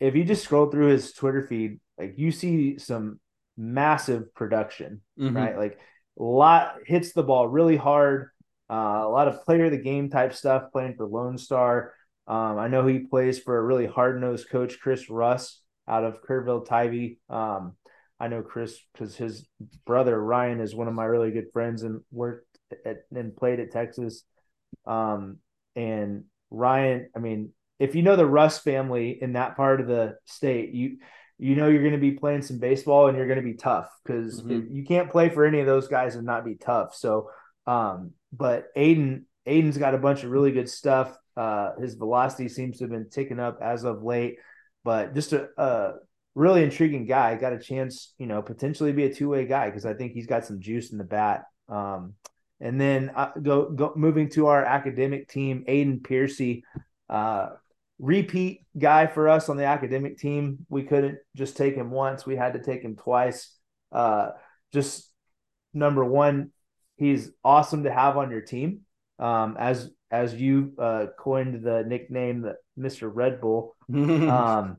[0.00, 3.20] if you just scroll through his Twitter feed, like you see some
[3.56, 5.36] massive production, mm-hmm.
[5.36, 5.56] right?
[5.58, 5.78] Like
[6.18, 8.30] a lot hits the ball really hard.
[8.70, 11.92] Uh, a lot of player of the game type stuff playing for Lone Star.
[12.26, 16.22] Um, I know he plays for a really hard nosed coach, Chris Russ, out of
[16.22, 17.18] Kerrville Tivy.
[17.28, 17.74] Um,
[18.20, 19.48] I know Chris because his
[19.84, 22.46] brother Ryan is one of my really good friends and worked
[22.86, 24.22] at, and played at Texas.
[24.86, 25.38] Um,
[25.74, 30.16] and Ryan, I mean, if you know the Russ family in that part of the
[30.24, 30.98] state, you
[31.38, 33.90] you know you're going to be playing some baseball and you're going to be tough
[34.04, 34.72] because mm-hmm.
[34.72, 36.94] you can't play for any of those guys and not be tough.
[36.94, 37.30] So,
[37.66, 41.16] um, but Aiden Aiden's got a bunch of really good stuff.
[41.36, 44.36] Uh, his velocity seems to have been ticking up as of late,
[44.84, 45.94] but just a, a
[46.34, 47.34] really intriguing guy.
[47.36, 50.26] Got a chance, you know, potentially be a two way guy because I think he's
[50.26, 51.44] got some juice in the bat.
[51.68, 52.14] Um,
[52.60, 56.64] and then uh, go go moving to our academic team, Aiden Piercy.
[57.08, 57.50] Uh,
[57.98, 60.64] repeat guy for us on the academic team.
[60.68, 63.52] We couldn't just take him once; we had to take him twice.
[63.90, 64.30] Uh,
[64.72, 65.10] just
[65.74, 66.50] number one,
[66.96, 68.82] he's awesome to have on your team.
[69.18, 73.74] Um, as as you uh, coined the nickname, the Mister Red Bull.
[73.92, 74.76] Um,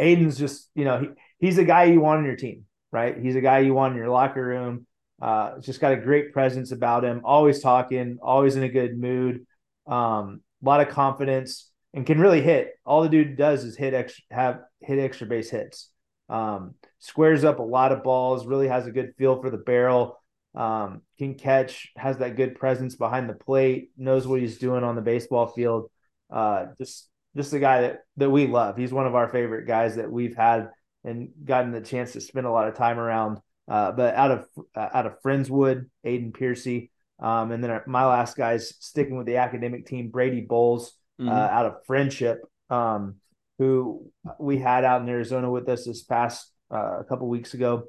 [0.00, 3.18] Aiden's just you know he he's a guy you want on your team, right?
[3.18, 4.86] He's a guy you want in your locker room.
[5.20, 7.22] Uh, just got a great presence about him.
[7.24, 9.46] Always talking, always in a good mood.
[9.86, 12.72] Um, a lot of confidence and can really hit.
[12.84, 15.90] All the dude does is hit extra, have hit extra base hits.
[16.28, 18.46] Um, squares up a lot of balls.
[18.46, 20.21] Really has a good feel for the barrel.
[20.54, 21.92] Um, can catch.
[21.96, 23.90] Has that good presence behind the plate.
[23.96, 25.90] Knows what he's doing on the baseball field.
[26.30, 28.76] Uh, just just a guy that that we love.
[28.76, 30.70] He's one of our favorite guys that we've had
[31.04, 33.38] and gotten the chance to spend a lot of time around.
[33.68, 38.36] Uh, but out of uh, out of Friendswood, Aiden Piercy, um, and then my last
[38.36, 41.28] guys sticking with the academic team, Brady Bowles mm-hmm.
[41.28, 43.16] uh, out of friendship, um,
[43.58, 47.84] who we had out in Arizona with us this past uh, a couple weeks ago,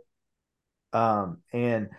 [0.94, 1.90] um, and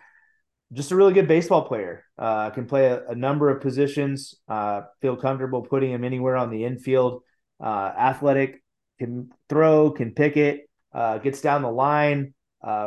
[0.74, 2.04] just a really good baseball player.
[2.18, 4.34] Uh, can play a, a number of positions.
[4.48, 7.22] Uh, feel comfortable putting him anywhere on the infield.
[7.62, 8.62] Uh, athletic,
[8.98, 12.34] can throw, can pick it, uh, gets down the line.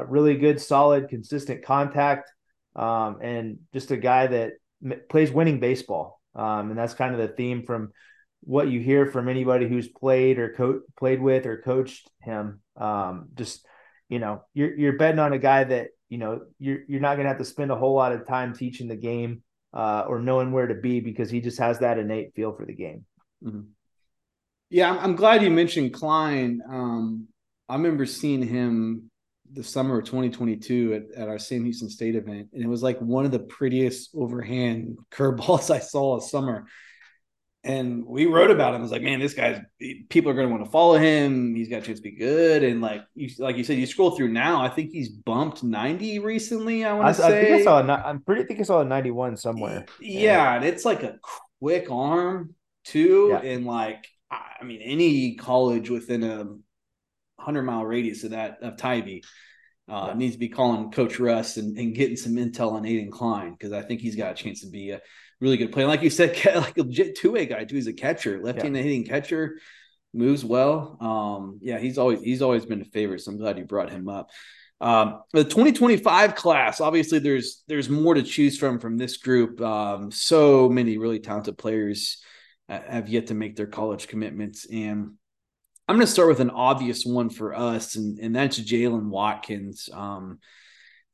[0.08, 2.32] really good, solid, consistent contact.
[2.76, 6.22] um, and just a guy that m- plays winning baseball.
[6.36, 7.92] Um, and that's kind of the theme from
[8.42, 12.62] what you hear from anybody who's played or co- played with or coached him.
[12.76, 13.66] Um, just
[14.10, 17.26] you know, you're you're betting on a guy that you know you're you're not going
[17.26, 19.42] to have to spend a whole lot of time teaching the game
[19.74, 22.74] uh, or knowing where to be because he just has that innate feel for the
[22.74, 23.06] game.
[23.44, 23.62] Mm-hmm.
[24.70, 26.62] Yeah, I'm, I'm, glad you mentioned Klein.
[26.70, 27.28] Um,
[27.70, 29.10] I remember seeing him
[29.54, 33.00] the summer of 2022 at, at our Sam Houston State event, and it was like
[33.00, 36.66] one of the prettiest overhand curveballs I saw all summer
[37.68, 38.80] and we wrote about him.
[38.80, 39.60] I was like, man, this guy's
[40.10, 41.56] people are going to want to follow him.
[41.56, 42.64] He's got a chance to be good.
[42.64, 44.62] And like you, like you said, you scroll through now.
[44.62, 46.86] I think he's bumped ninety recently.
[46.86, 47.28] I want to say.
[47.28, 47.80] I think I saw.
[47.80, 48.44] A, I'm pretty.
[48.44, 49.86] I think I saw a ninety one somewhere.
[50.00, 51.20] Yeah, yeah, and it's like a
[51.60, 53.50] quick arm too, yeah.
[53.50, 56.46] and like I mean, any college within a
[57.42, 59.24] hundred mile radius of that of Tivy.
[59.90, 60.14] Uh, yeah.
[60.16, 63.72] needs to be calling Coach Russ and, and getting some intel on Aiden Klein because
[63.72, 65.00] I think he's got a chance to be a
[65.40, 65.88] really good player.
[65.88, 67.76] Like you said, like a legit two way guy too.
[67.76, 68.84] He's a catcher, left-handed yeah.
[68.84, 69.60] hitting catcher,
[70.14, 70.98] moves well.
[71.00, 73.22] Um, yeah, he's always he's always been a favorite.
[73.22, 74.30] So I'm glad you brought him up.
[74.80, 79.60] Um, the 2025 class, obviously, there's there's more to choose from from this group.
[79.62, 82.22] Um, so many really talented players
[82.70, 85.14] have yet to make their college commitments, and
[85.88, 89.90] I'm going to start with an obvious one for us, and and that's Jalen Watkins.
[89.92, 90.40] Um,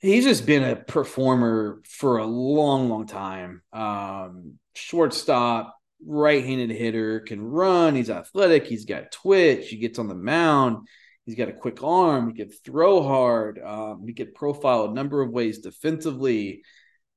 [0.03, 3.61] he's just been a performer for a long, long time.
[3.71, 7.95] Um, shortstop, right-handed hitter, can run.
[7.95, 8.67] He's athletic.
[8.67, 9.69] He's got twitch.
[9.69, 10.87] He gets on the mound.
[11.25, 12.27] He's got a quick arm.
[12.27, 13.59] He can throw hard.
[13.63, 16.63] Um, he can profile a number of ways defensively.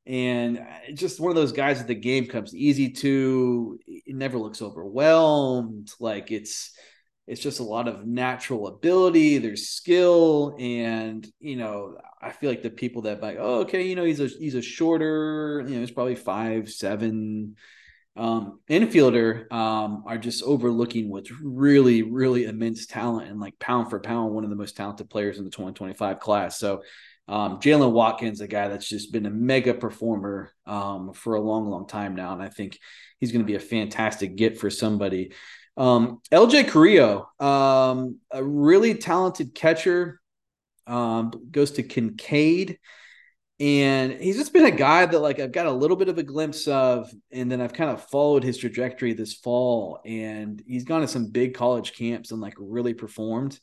[0.06, 3.80] And just one of those guys that the game comes easy to.
[3.84, 5.90] It never looks overwhelmed.
[5.98, 6.70] Like it's
[7.26, 12.62] it's just a lot of natural ability there's skill and you know i feel like
[12.62, 15.80] the people that like oh okay you know he's a he's a shorter you know
[15.80, 17.56] he's probably five seven
[18.16, 24.00] um infielder um are just overlooking what's really really immense talent and like pound for
[24.00, 26.58] pound one of the most talented players in the 2025 class.
[26.58, 26.82] So
[27.28, 31.68] um, Jalen Watkins, a guy that's just been a mega performer um, for a long,
[31.68, 32.78] long time now, and I think
[33.18, 35.32] he's going to be a fantastic get for somebody
[35.76, 40.20] um, LJ Carrillo, um, a really talented catcher,
[40.86, 42.78] um, goes to Kincaid.
[43.58, 46.22] And he's just been a guy that like I've got a little bit of a
[46.22, 50.00] glimpse of, and then I've kind of followed his trajectory this fall.
[50.04, 53.58] And he's gone to some big college camps and like really performed.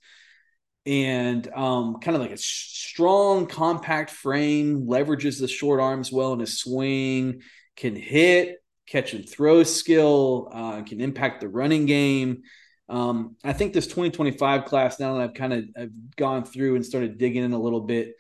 [0.85, 6.39] And um, kind of like a strong, compact frame, leverages the short arms well in
[6.39, 7.41] his swing,
[7.77, 12.43] can hit, catch and throw skill, uh, can impact the running game.
[12.89, 16.85] Um, I think this 2025 class, now that I've kind of I've gone through and
[16.85, 18.15] started digging in a little bit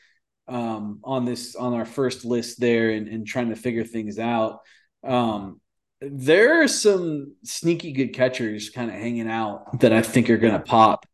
[0.47, 4.59] um, on this on our first list there and, and trying to figure things out.
[5.03, 5.59] Um,
[6.01, 10.53] there are some sneaky good catchers kind of hanging out that I think are going
[10.53, 11.05] to pop.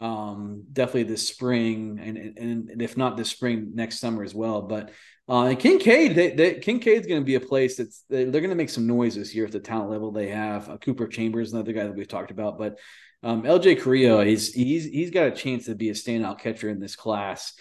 [0.00, 4.62] Um, definitely this spring, and, and, and if not this spring, next summer as well.
[4.62, 4.90] But
[5.28, 8.56] uh, and Kincaid, they, they, Kincaid's going to be a place that's they're going to
[8.56, 10.68] make some noise this year at the talent level they have.
[10.68, 12.78] Uh, Cooper Chambers, another guy that we've talked about, but
[13.22, 16.80] um, LJ Carrillo, he's he's he's got a chance to be a standout catcher in
[16.80, 17.54] this class.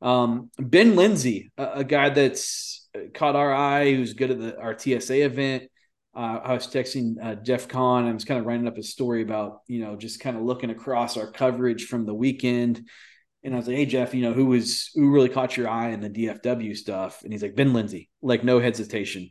[0.00, 4.78] Um, ben Lindsay, a, a, guy that's caught our eye, who's good at the our
[4.78, 5.64] TSA event.
[6.14, 8.06] Uh, I was texting uh, Jeff Kahn.
[8.06, 10.70] I was kind of writing up a story about you know just kind of looking
[10.70, 12.88] across our coverage from the weekend
[13.48, 15.90] and I was like, "Hey Jeff, you know who was who really caught your eye
[15.90, 19.30] in the DFW stuff?" And he's like, "Ben Lindsay," like no hesitation.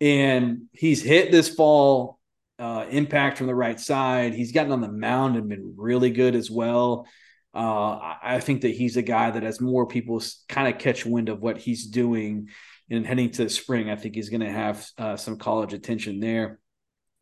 [0.00, 2.18] And he's hit this fall
[2.58, 4.34] uh, impact from the right side.
[4.34, 7.06] He's gotten on the mound and been really good as well.
[7.54, 11.28] Uh, I think that he's a guy that as more people kind of catch wind
[11.28, 12.48] of what he's doing
[12.90, 16.18] and heading to the spring, I think he's going to have uh, some college attention
[16.18, 16.58] there.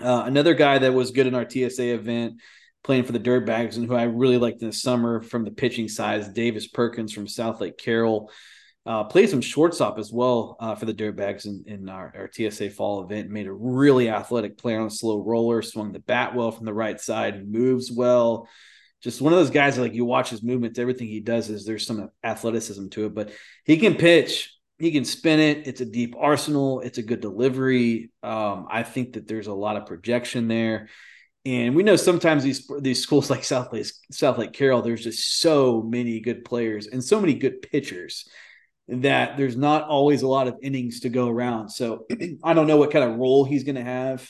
[0.01, 2.40] Uh, another guy that was good in our TSA event
[2.85, 5.88] playing for the Dirtbags and who I really liked in the summer from the pitching
[5.88, 8.31] side, Davis Perkins from Southlake Carroll.
[8.85, 12.71] Uh, played some shortstop as well uh, for the Dirtbags in, in our, our, TSA
[12.71, 13.31] fall event.
[13.31, 16.75] Made a really athletic player on a slow roller, swung the bat well from the
[16.75, 18.49] right side, moves well.
[19.01, 21.64] Just one of those guys that, like you watch his movements, everything he does is
[21.64, 23.31] there's some athleticism to it, but
[23.64, 25.68] he can pitch, he can spin it.
[25.68, 28.11] It's a deep arsenal, it's a good delivery.
[28.25, 30.88] Um, I think that there's a lot of projection there.
[31.45, 35.83] And we know sometimes these these schools like Southlake, South Lake Carroll, there's just so
[35.83, 38.29] many good players and so many good pitchers
[38.89, 41.69] that there's not always a lot of innings to go around.
[41.71, 42.07] So
[42.45, 44.29] I don't know what kind of role he's going to have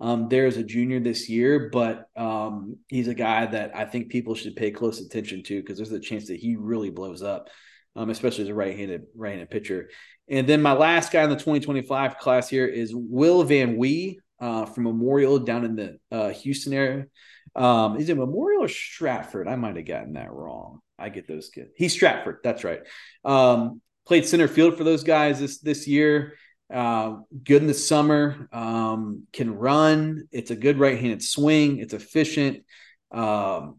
[0.00, 4.10] um, there as a junior this year, but um, he's a guy that I think
[4.10, 7.48] people should pay close attention to because there's a chance that he really blows up
[7.96, 9.88] um, especially as a right-handed right-handed pitcher.
[10.28, 14.66] And then my last guy in the 2025 class here is Will Van Wee uh,
[14.66, 17.06] from Memorial down in the uh, Houston area.
[17.54, 19.48] Um, is it Memorial or Stratford?
[19.48, 20.80] I might have gotten that wrong.
[20.98, 21.70] I get those kids.
[21.76, 22.38] He's Stratford.
[22.42, 22.80] That's right.
[23.24, 26.34] Um, played center field for those guys this this year.
[26.72, 28.48] Uh, good in the summer.
[28.52, 30.28] Um, can run.
[30.32, 31.78] It's a good right-handed swing.
[31.78, 32.64] It's efficient.
[33.12, 33.78] Um,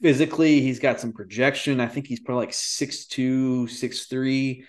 [0.00, 1.80] physically, he's got some projection.
[1.80, 4.64] I think he's probably like six two, six three.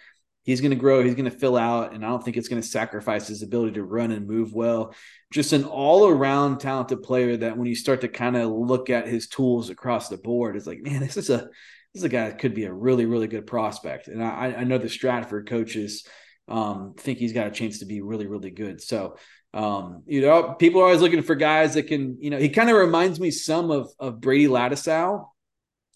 [0.50, 1.04] He's going to grow.
[1.04, 3.74] He's going to fill out, and I don't think it's going to sacrifice his ability
[3.74, 4.96] to run and move well.
[5.32, 9.28] Just an all-around talented player that, when you start to kind of look at his
[9.28, 11.50] tools across the board, it's like, man, this is a
[11.94, 14.08] this is a guy that could be a really, really good prospect.
[14.08, 16.08] And I, I know the Stratford coaches
[16.48, 18.82] um, think he's got a chance to be really, really good.
[18.82, 19.18] So
[19.54, 22.70] um, you know, people are always looking for guys that can, you know, he kind
[22.70, 25.26] of reminds me some of of Brady Lattisaw,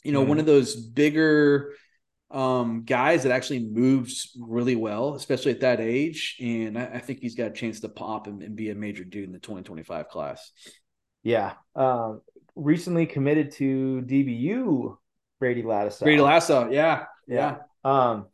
[0.04, 0.30] you know, mm-hmm.
[0.30, 1.74] one of those bigger
[2.34, 6.36] um, guys that actually moves really well, especially at that age.
[6.42, 9.04] And I, I think he's got a chance to pop and, and, be a major
[9.04, 10.52] dude in the 2025 class.
[11.22, 11.54] Yeah.
[11.76, 12.22] Um,
[12.56, 14.98] recently committed to DBU,
[15.40, 16.02] Brady Lattisaw.
[16.02, 16.74] Brady Lattisaw.
[16.74, 17.06] Yeah.
[17.28, 17.58] Yeah.
[17.86, 17.90] yeah.
[17.90, 18.26] Um,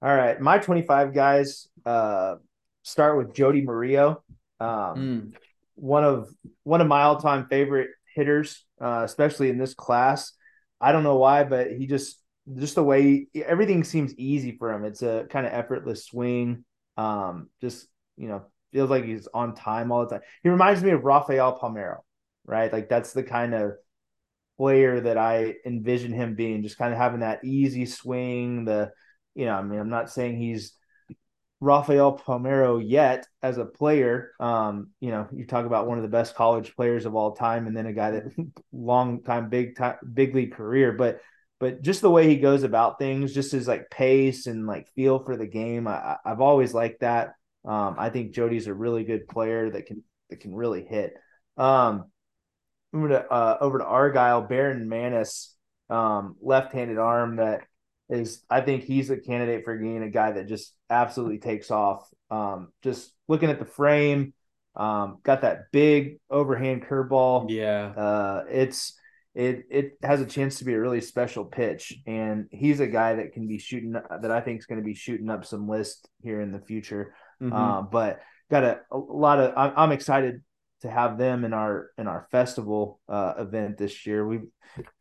[0.00, 0.40] all right.
[0.40, 2.36] My 25 guys uh,
[2.84, 4.22] start with Jody Murillo.
[4.60, 5.32] Um, mm.
[5.74, 6.28] One of
[6.62, 10.32] one of my all time favorite hitters, uh, especially in this class.
[10.80, 12.20] I don't know why, but he just
[12.56, 14.84] just the way everything seems easy for him.
[14.84, 16.64] It's a kind of effortless swing.
[16.96, 20.20] Um, just you know, feels like he's on time all the time.
[20.42, 21.98] He reminds me of Rafael Palmeiro,
[22.44, 22.72] right?
[22.72, 23.72] Like that's the kind of
[24.56, 28.64] player that I envision him being, just kind of having that easy swing.
[28.64, 28.92] The
[29.34, 30.72] you know, I mean, I'm not saying he's
[31.60, 34.32] Rafael Palmeiro yet as a player.
[34.38, 37.66] Um, you know, you talk about one of the best college players of all time,
[37.66, 38.24] and then a guy that
[38.72, 40.92] long time, big time, big league career.
[40.92, 41.20] But
[41.60, 45.18] but just the way he goes about things, just his like pace and like feel
[45.18, 47.34] for the game, I, have always liked that.
[47.64, 51.14] Um, I think Jody's a really good player that can that can really hit.
[51.56, 52.04] Um,
[52.94, 55.54] over to uh, over to Argyle, Baron Manis,
[55.90, 57.62] um, left-handed arm that
[58.08, 62.08] is I think he's a candidate for being a guy that just absolutely takes off.
[62.30, 64.32] Um, just looking at the frame,
[64.76, 67.50] um, got that big overhand curveball.
[67.50, 68.98] Yeah, uh, it's
[69.38, 73.14] it it has a chance to be a really special pitch, and he's a guy
[73.14, 76.08] that can be shooting that I think is going to be shooting up some list
[76.20, 77.14] here in the future.
[77.40, 77.54] Mm-hmm.
[77.54, 78.20] Uh, but
[78.50, 80.42] got a, a lot of I'm, I'm, excited
[80.82, 84.26] to have them in our in our festival uh, event this year.
[84.26, 84.48] We've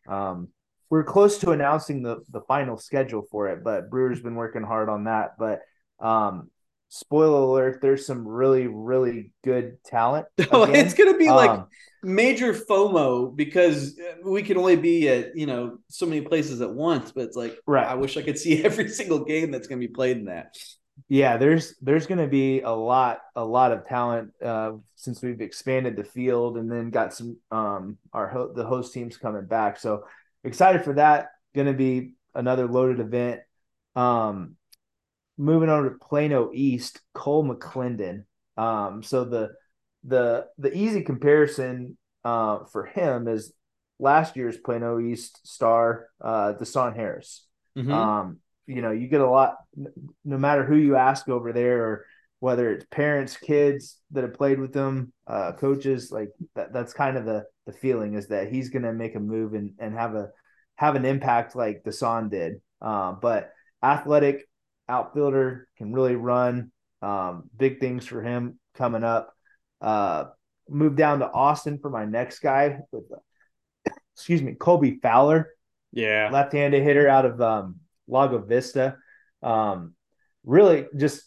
[0.07, 0.49] um,
[0.91, 4.87] we're close to announcing the the final schedule for it, but Brewer's been working hard
[4.87, 5.31] on that.
[5.39, 5.61] But
[5.99, 6.51] um,
[6.89, 10.27] spoiler alert, there's some really really good talent.
[10.51, 11.67] Oh, it's gonna be like um,
[12.03, 17.11] major FOMO because we can only be at you know so many places at once.
[17.11, 17.87] But it's like, right.
[17.87, 20.55] I wish I could see every single game that's gonna be played in that.
[21.09, 25.41] Yeah, there's there's going to be a lot a lot of talent uh, since we've
[25.41, 29.79] expanded the field and then got some um our ho- the host teams coming back.
[29.79, 30.05] So
[30.43, 31.27] excited for that.
[31.53, 33.41] Going to be another loaded event.
[33.95, 34.55] Um,
[35.37, 38.23] moving on to Plano East, Cole McClendon.
[38.57, 39.51] Um, so the
[40.03, 43.53] the the easy comparison uh, for him is
[43.99, 47.45] last year's Plano East star, uh, Desan Harris.
[47.77, 47.91] Mm-hmm.
[47.91, 49.55] Um, you know, you get a lot,
[50.25, 52.05] no matter who you ask over there, or
[52.39, 57.17] whether it's parents, kids that have played with them, uh, coaches, like that, that's kind
[57.17, 60.15] of the the feeling is that he's going to make a move and, and have
[60.15, 60.29] a
[60.75, 62.61] have an impact like Desan did.
[62.81, 63.51] Uh, but
[63.83, 64.46] athletic
[64.89, 66.71] outfielder can really run.
[67.01, 69.33] Um, big things for him coming up.
[69.81, 70.25] Uh,
[70.69, 75.49] move down to Austin for my next guy with, uh, excuse me, Colby Fowler.
[75.91, 78.97] Yeah, left-handed hitter out of um, Lago Vista.
[79.41, 79.93] Um,
[80.43, 81.23] really, just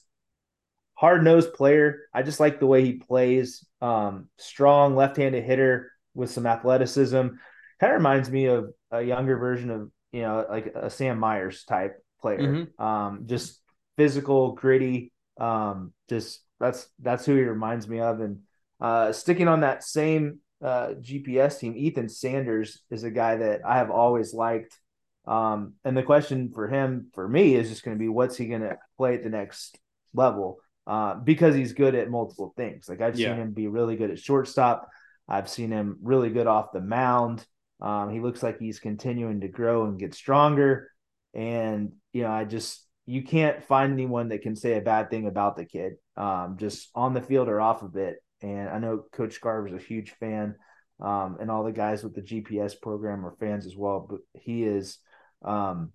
[0.95, 2.01] hard-nosed player.
[2.13, 3.65] I just like the way he plays.
[3.81, 7.17] Um, strong left-handed hitter with some athleticism.
[7.17, 7.39] Kind
[7.81, 12.03] of reminds me of a younger version of you know like a Sam Myers type
[12.21, 12.41] player.
[12.41, 12.83] Mm-hmm.
[12.83, 13.61] Um, just
[13.97, 15.13] physical, gritty.
[15.39, 18.21] Um, just that's that's who he reminds me of.
[18.21, 18.41] And
[18.81, 23.79] uh, sticking on that same uh, GPS team, Ethan Sanders is a guy that I
[23.79, 24.79] have always liked.
[25.27, 28.47] Um, and the question for him, for me, is just going to be what's he
[28.47, 29.79] going to play at the next
[30.15, 30.59] level?
[30.87, 32.89] Uh, because he's good at multiple things.
[32.89, 33.29] Like I've yeah.
[33.29, 34.89] seen him be really good at shortstop.
[35.29, 37.47] I've seen him really good off the mound.
[37.81, 40.91] Um, he looks like he's continuing to grow and get stronger.
[41.33, 45.27] And, you know, I just, you can't find anyone that can say a bad thing
[45.27, 48.23] about the kid, um, just on the field or off of it.
[48.43, 50.55] And I know Coach Garver is a huge fan,
[51.01, 54.07] um, and all the guys with the GPS program are fans as well.
[54.09, 54.99] But he is,
[55.45, 55.93] um,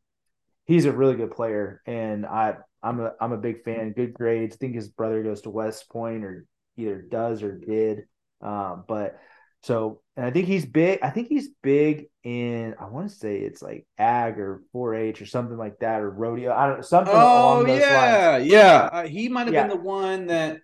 [0.65, 3.93] he's a really good player, and I I'm a I'm a big fan.
[3.93, 4.55] Good grades.
[4.55, 6.45] I think his brother goes to West Point or
[6.77, 8.03] either does or did.
[8.41, 9.19] Um, but
[9.65, 10.99] so and I think he's big.
[11.01, 15.25] I think he's big in I want to say it's like ag or 4-H or
[15.25, 16.53] something like that or rodeo.
[16.53, 17.13] I don't know something.
[17.15, 18.47] Oh yeah, lines.
[18.47, 18.89] yeah.
[18.93, 19.63] Uh, he might have yeah.
[19.63, 20.59] been the one that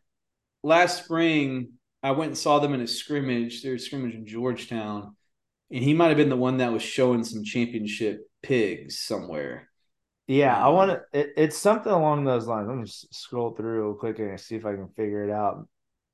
[0.61, 1.69] last spring
[2.03, 3.63] I went and saw them in a scrimmage.
[3.63, 5.15] There's a scrimmage in Georgetown,
[5.71, 9.67] and he might have been the one that was showing some championship pigs somewhere.
[10.27, 11.41] Yeah, um, I want to.
[11.41, 12.69] It's something along those lines.
[12.69, 15.67] I'm just scroll through real quick and see if I can figure it out.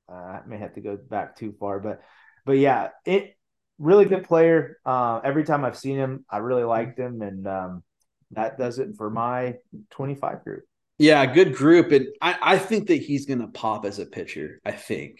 [0.10, 2.02] Uh, I may have to go back too far, but
[2.48, 3.38] but yeah, it
[3.78, 4.78] really good player.
[4.86, 7.84] Uh, every time I've seen him, I really liked him, and um,
[8.32, 9.56] that does it for my
[9.91, 10.64] 25 group.
[10.98, 14.60] Yeah, good group, and I, I think that he's going to pop as a pitcher.
[14.66, 15.20] I think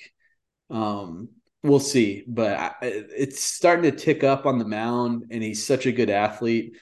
[0.72, 1.30] um,
[1.64, 5.86] we'll see, but I, it's starting to tick up on the mound, and he's such
[5.86, 6.78] a good athlete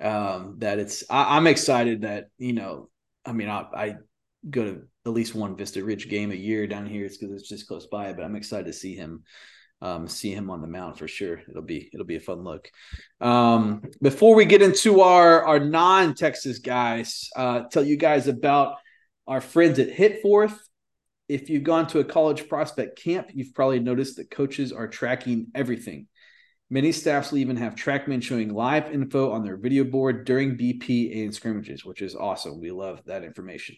[0.00, 1.04] um, that it's.
[1.08, 2.88] I, am excited that you know.
[3.24, 3.96] I mean, I, I
[4.50, 7.04] go to at least one Vista Ridge game a year down here.
[7.04, 9.22] It's because it's just close by, but I'm excited to see him
[9.84, 11.42] um, see him on the mound for sure.
[11.48, 12.70] It'll be it'll be a fun look.
[13.20, 18.76] Um, before we get into our our non Texas guys, uh, tell you guys about
[19.26, 20.56] our friends at Hitforth.
[21.28, 25.48] If you've gone to a college prospect camp, you've probably noticed that coaches are tracking
[25.54, 26.06] everything.
[26.70, 31.22] Many staffs will even have TrackMan showing live info on their video board during BP
[31.22, 32.58] and scrimmages, which is awesome.
[32.60, 33.76] We love that information.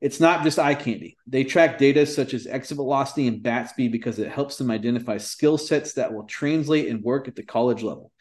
[0.00, 1.16] It's not just eye candy.
[1.26, 5.16] They track data such as exit velocity and bat speed because it helps them identify
[5.16, 8.12] skill sets that will translate and work at the college level.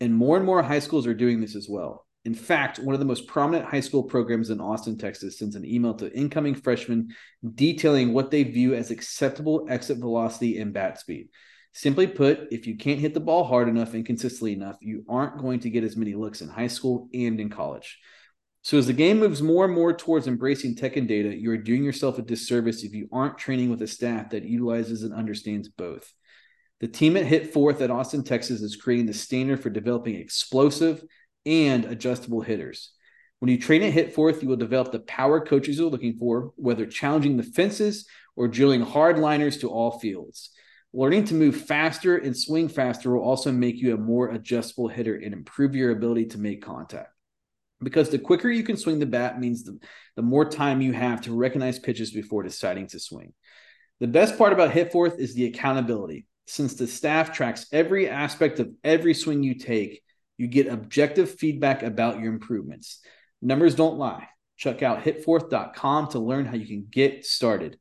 [0.00, 2.04] And more and more high schools are doing this as well.
[2.24, 5.64] In fact, one of the most prominent high school programs in Austin, Texas sends an
[5.64, 7.08] email to incoming freshmen
[7.54, 11.28] detailing what they view as acceptable exit velocity and bat speed.
[11.72, 15.38] Simply put, if you can't hit the ball hard enough and consistently enough, you aren't
[15.38, 17.98] going to get as many looks in high school and in college.
[18.64, 21.58] So as the game moves more and more towards embracing tech and data, you are
[21.58, 25.68] doing yourself a disservice if you aren't training with a staff that utilizes and understands
[25.68, 26.10] both.
[26.80, 31.04] The team at Hitforth at Austin, Texas is creating the standard for developing explosive
[31.44, 32.92] and adjustable hitters.
[33.38, 36.86] When you train at Hitforth, you will develop the power coaches are looking for, whether
[36.86, 40.48] challenging the fences or drilling hard liners to all fields.
[40.94, 45.16] Learning to move faster and swing faster will also make you a more adjustable hitter
[45.16, 47.13] and improve your ability to make contact
[47.84, 49.78] because the quicker you can swing the bat means the,
[50.16, 53.32] the more time you have to recognize pitches before deciding to swing.
[54.00, 56.26] The best part about Hitforth is the accountability.
[56.46, 60.02] Since the staff tracks every aspect of every swing you take,
[60.36, 63.00] you get objective feedback about your improvements.
[63.40, 64.28] Numbers don't lie.
[64.56, 67.78] Check out hitforth.com to learn how you can get started.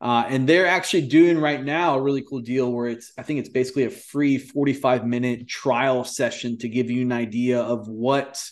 [0.00, 3.40] Uh, and they're actually doing right now a really cool deal where it's, I think
[3.40, 8.42] it's basically a free 45 minute trial session to give you an idea of what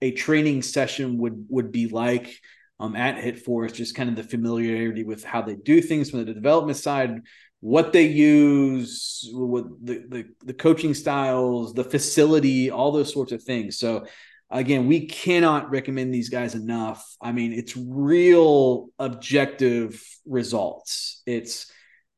[0.00, 2.40] a training session would would be like
[2.78, 6.34] um, at Hitforth, just kind of the familiarity with how they do things from the
[6.34, 7.22] development side,
[7.60, 13.42] what they use, what the, the the coaching styles, the facility, all those sorts of
[13.42, 13.78] things.
[13.78, 14.06] So
[14.50, 17.04] again, we cannot recommend these guys enough.
[17.20, 21.22] I mean, it's real objective results.
[21.26, 21.70] It's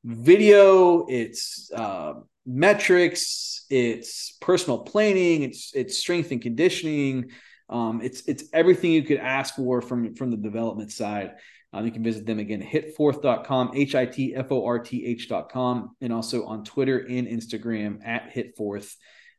[0.05, 2.15] video, it's uh,
[2.45, 7.31] metrics, it's personal planning, it's it's strength and conditioning
[7.69, 11.33] um, it's it's everything you could ask for from from the development side.
[11.73, 15.97] Um, you can visit them again, hitforth.com, H I T F O R T H.com,
[16.01, 18.95] and also on Twitter and Instagram at hitforth.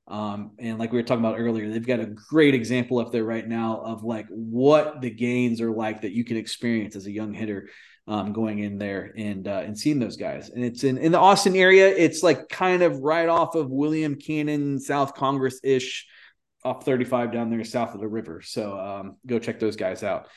[0.07, 3.23] Um, and like we were talking about earlier, they've got a great example up there
[3.23, 7.11] right now of like what the gains are like that you can experience as a
[7.11, 7.69] young hitter
[8.07, 10.49] um, going in there and uh, and seeing those guys.
[10.49, 11.87] And it's in in the Austin area.
[11.87, 16.07] It's like kind of right off of William Cannon, South Congress ish
[16.63, 18.41] off 35 down there south of the river.
[18.41, 20.27] So um, go check those guys out.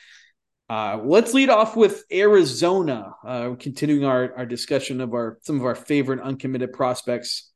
[0.69, 5.65] Uh, let's lead off with Arizona, uh, continuing our, our discussion of our some of
[5.65, 7.51] our favorite uncommitted prospects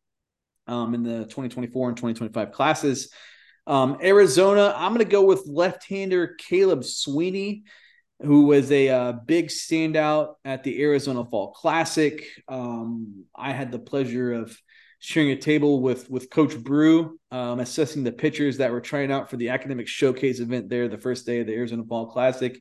[0.68, 3.10] um, in the 2024 and 2025 classes.
[3.66, 7.64] Um, Arizona, I'm going to go with left-hander Caleb Sweeney,
[8.22, 12.24] who was a uh, big standout at the Arizona Fall Classic.
[12.48, 14.58] Um, I had the pleasure of
[15.00, 19.30] sharing a table with with Coach Brew, um, assessing the pitchers that were trying out
[19.30, 22.60] for the academic showcase event there the first day of the Arizona Fall Classic.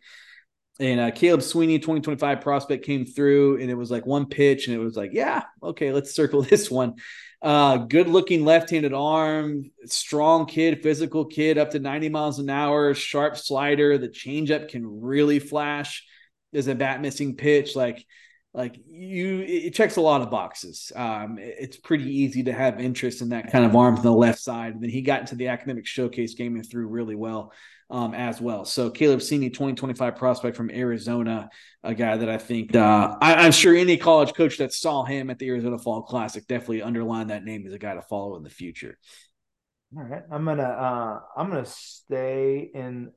[0.78, 4.76] And uh, Caleb Sweeney, 2025 prospect, came through, and it was like one pitch, and
[4.76, 6.96] it was like, yeah, okay, let's circle this one.
[7.40, 12.50] Uh, good looking left handed arm, strong kid, physical kid, up to 90 miles an
[12.50, 13.96] hour, sharp slider.
[13.98, 16.04] The changeup can really flash.
[16.52, 17.76] There's a bat missing pitch.
[17.76, 18.04] Like,
[18.56, 20.90] like you it checks a lot of boxes.
[20.96, 24.38] Um, it's pretty easy to have interest in that kind of arm from the left
[24.38, 24.72] side.
[24.72, 27.52] And then he got into the academic showcase game and threw really well
[27.90, 28.64] um, as well.
[28.64, 31.50] So caleb Sweeney, 2025 prospect from arizona
[31.84, 35.28] a guy that i think uh, I, i'm sure any college coach that saw him
[35.30, 38.42] at the arizona fall classic definitely underlined that name as a guy to follow in
[38.42, 38.98] the future.
[39.96, 40.22] All right.
[40.32, 43.12] I'm gonna uh, i'm gonna stay in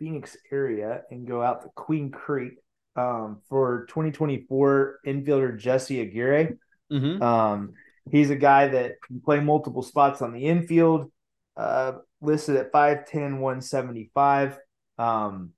[0.00, 2.54] phoenix area and go out to queen creek
[2.96, 6.56] um, for 2024 infielder Jesse Aguirre.
[6.92, 7.22] Mm-hmm.
[7.22, 7.74] Um,
[8.10, 11.10] he's a guy that can play multiple spots on the infield,
[11.56, 14.58] uh, listed at 5'10, 175.
[14.98, 15.50] Um,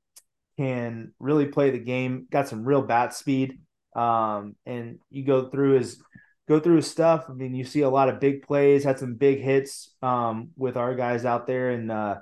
[0.58, 3.58] can really play the game, got some real bat speed.
[3.94, 6.02] Um, and you go through his
[6.48, 7.24] go through his stuff.
[7.28, 10.76] I mean, you see a lot of big plays, had some big hits um, with
[10.76, 12.20] our guys out there in uh,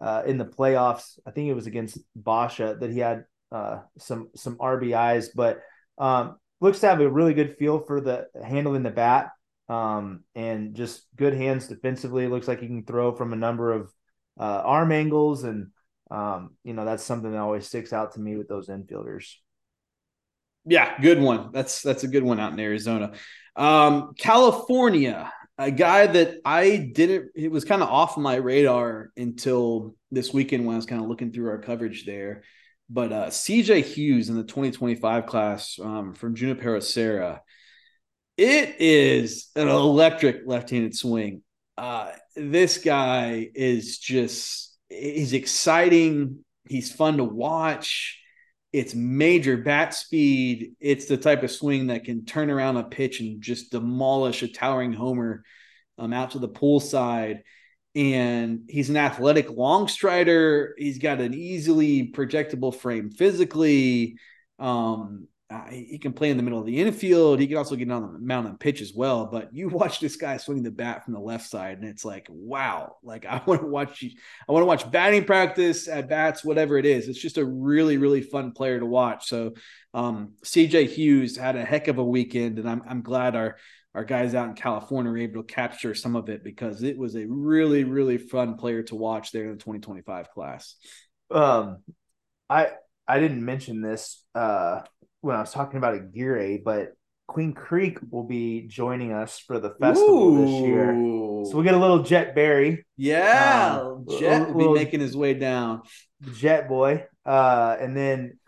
[0.00, 1.18] uh, in the playoffs.
[1.26, 5.60] I think it was against Basha that he had uh, some some RBIs, but
[5.98, 9.30] um, looks to have a really good feel for the handling the bat
[9.68, 12.26] um, and just good hands defensively.
[12.26, 13.92] Looks like he can throw from a number of
[14.38, 15.68] uh, arm angles, and
[16.10, 19.34] um, you know that's something that always sticks out to me with those infielders.
[20.64, 21.50] Yeah, good one.
[21.52, 23.12] That's that's a good one out in Arizona.
[23.56, 27.30] Um, California, a guy that I didn't.
[27.34, 31.08] It was kind of off my radar until this weekend when I was kind of
[31.08, 32.42] looking through our coverage there.
[32.92, 37.40] But uh, CJ Hughes in the 2025 class um, from Junipero Serra,
[38.36, 41.42] it is an electric left-handed swing.
[41.78, 46.44] Uh, this guy is just he's exciting.
[46.68, 48.20] He's fun to watch.
[48.72, 50.72] It's major bat speed.
[50.80, 54.48] It's the type of swing that can turn around a pitch and just demolish a
[54.48, 55.44] towering homer
[55.96, 57.44] um, out to the pool side
[57.94, 60.74] and he's an athletic long strider.
[60.78, 64.16] He's got an easily projectable frame physically.
[64.58, 65.26] Um,
[65.70, 67.40] he can play in the middle of the infield.
[67.40, 69.26] He can also get on the mound and pitch as well.
[69.26, 72.28] But you watch this guy swing the bat from the left side, and it's like,
[72.30, 72.96] wow!
[73.02, 74.04] Like I want to watch.
[74.48, 77.08] I want to watch batting practice at bats, whatever it is.
[77.08, 79.28] It's just a really, really fun player to watch.
[79.28, 79.54] So,
[79.92, 83.56] um, CJ Hughes had a heck of a weekend, and I'm I'm glad our
[83.94, 87.16] our guys out in California were able to capture some of it because it was
[87.16, 90.76] a really, really fun player to watch there in the 2025 class.
[91.30, 91.78] Um,
[92.48, 92.70] I
[93.06, 94.82] I didn't mention this uh,
[95.20, 96.92] when I was talking about a Aguirre, but
[97.26, 100.44] Queen Creek will be joining us for the festival Ooh.
[100.44, 100.92] this year.
[101.50, 102.84] So we get a little Jet Berry.
[102.96, 105.82] Yeah, uh, Jet will be making his way down.
[106.34, 107.06] Jet boy.
[107.24, 108.39] Uh, and then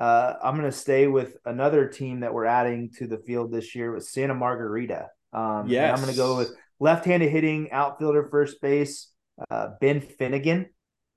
[0.00, 3.74] uh, I'm going to stay with another team that we're adding to the field this
[3.74, 5.08] year with Santa Margarita.
[5.32, 5.96] Um, yes.
[5.96, 9.12] I'm going to go with left-handed hitting outfielder first base,
[9.50, 10.70] uh, Ben Finnegan.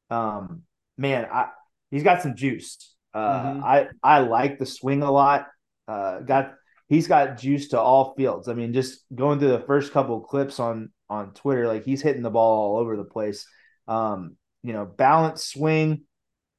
[0.09, 0.63] Um,
[0.97, 1.47] man, I,
[1.89, 2.93] he's got some juice.
[3.13, 3.63] Uh, mm-hmm.
[3.63, 5.47] I I like the swing a lot.
[5.87, 6.55] Uh, got
[6.89, 8.49] he's got juice to all fields.
[8.49, 12.23] I mean, just going through the first couple clips on on Twitter, like he's hitting
[12.23, 13.45] the ball all over the place.
[13.87, 16.03] Um, you know, balanced swing,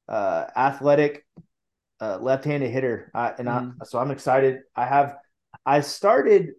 [0.07, 1.25] uh, athletic,
[2.01, 3.81] uh, left-handed hitter, I, and mm-hmm.
[3.81, 4.59] I, so I'm excited.
[4.75, 5.15] I have
[5.65, 6.51] I started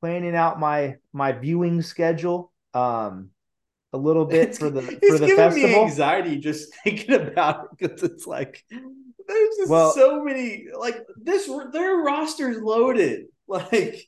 [0.00, 3.30] planning out my my viewing schedule um
[3.92, 5.84] a little bit for the for the festival.
[5.84, 11.50] Anxiety just thinking about it because it's like there's just well, so many like this
[11.72, 14.04] their roster's loaded like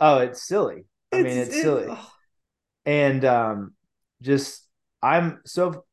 [0.00, 1.92] oh it's silly i mean it's, silly
[2.84, 3.72] and um
[4.22, 4.66] just
[5.02, 5.84] i'm so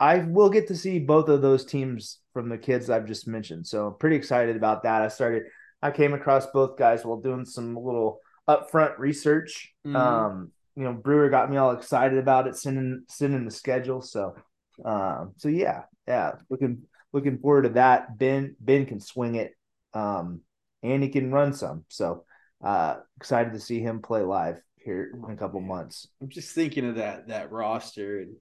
[0.00, 3.66] i will get to see both of those teams from the kids I've just mentioned.
[3.66, 5.02] So pretty excited about that.
[5.02, 5.46] I started,
[5.82, 9.74] I came across both guys while doing some little upfront research.
[9.84, 9.96] Mm-hmm.
[9.96, 14.00] Um, you know, Brewer got me all excited about it, sending sending the schedule.
[14.00, 14.36] So,
[14.84, 16.82] um, so yeah, yeah, looking
[17.12, 18.16] looking forward to that.
[18.16, 19.56] Ben Ben can swing it,
[19.94, 20.42] um,
[20.84, 21.86] and he can run some.
[21.88, 22.24] So,
[22.62, 26.06] uh, excited to see him play live here in a couple months.
[26.22, 28.36] I'm just thinking of that that roster and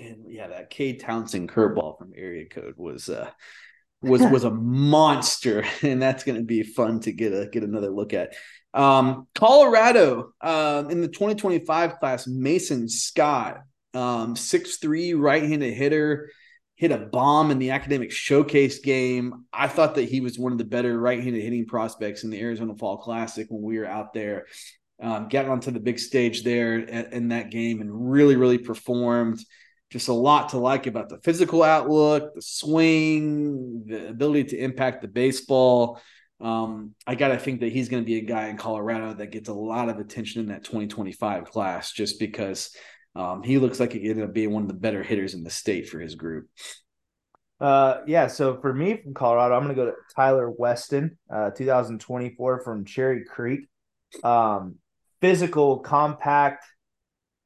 [0.00, 3.30] and yeah, that Cade Townsend curveball from area code was uh
[4.02, 7.90] was was a monster, and that's going to be fun to get a get another
[7.90, 8.34] look at.
[8.72, 13.62] Um, Colorado um, in the 2025 class, Mason Scott,
[13.94, 16.30] um, 6'3 right-handed hitter,
[16.76, 19.44] hit a bomb in the academic showcase game.
[19.52, 22.76] I thought that he was one of the better right-handed hitting prospects in the Arizona
[22.76, 24.46] Fall Classic when we were out there.
[25.02, 29.42] Um, getting onto the big stage there in that game and really, really performed
[29.90, 35.02] just a lot to like about the physical outlook, the swing, the ability to impact
[35.02, 36.00] the baseball.
[36.40, 39.32] Um, I got to think that he's going to be a guy in Colorado that
[39.32, 42.74] gets a lot of attention in that 2025 class just because
[43.14, 45.50] um, he looks like he ended up being one of the better hitters in the
[45.50, 46.48] state for his group.
[47.60, 48.28] Uh, yeah.
[48.28, 52.84] So for me from Colorado, I'm going to go to Tyler Weston, uh, 2024 from
[52.84, 53.68] Cherry Creek.
[54.24, 54.76] Um,
[55.20, 56.64] physical, compact,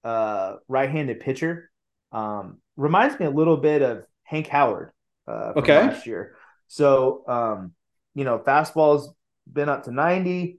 [0.04, 1.70] uh, right-handed pitcher.
[2.14, 4.92] Um, reminds me a little bit of Hank Howard.
[5.26, 5.86] Uh, okay.
[5.86, 6.36] Last year.
[6.68, 7.72] So, um,
[8.14, 9.12] you know, fastball's
[9.50, 10.58] been up to 90.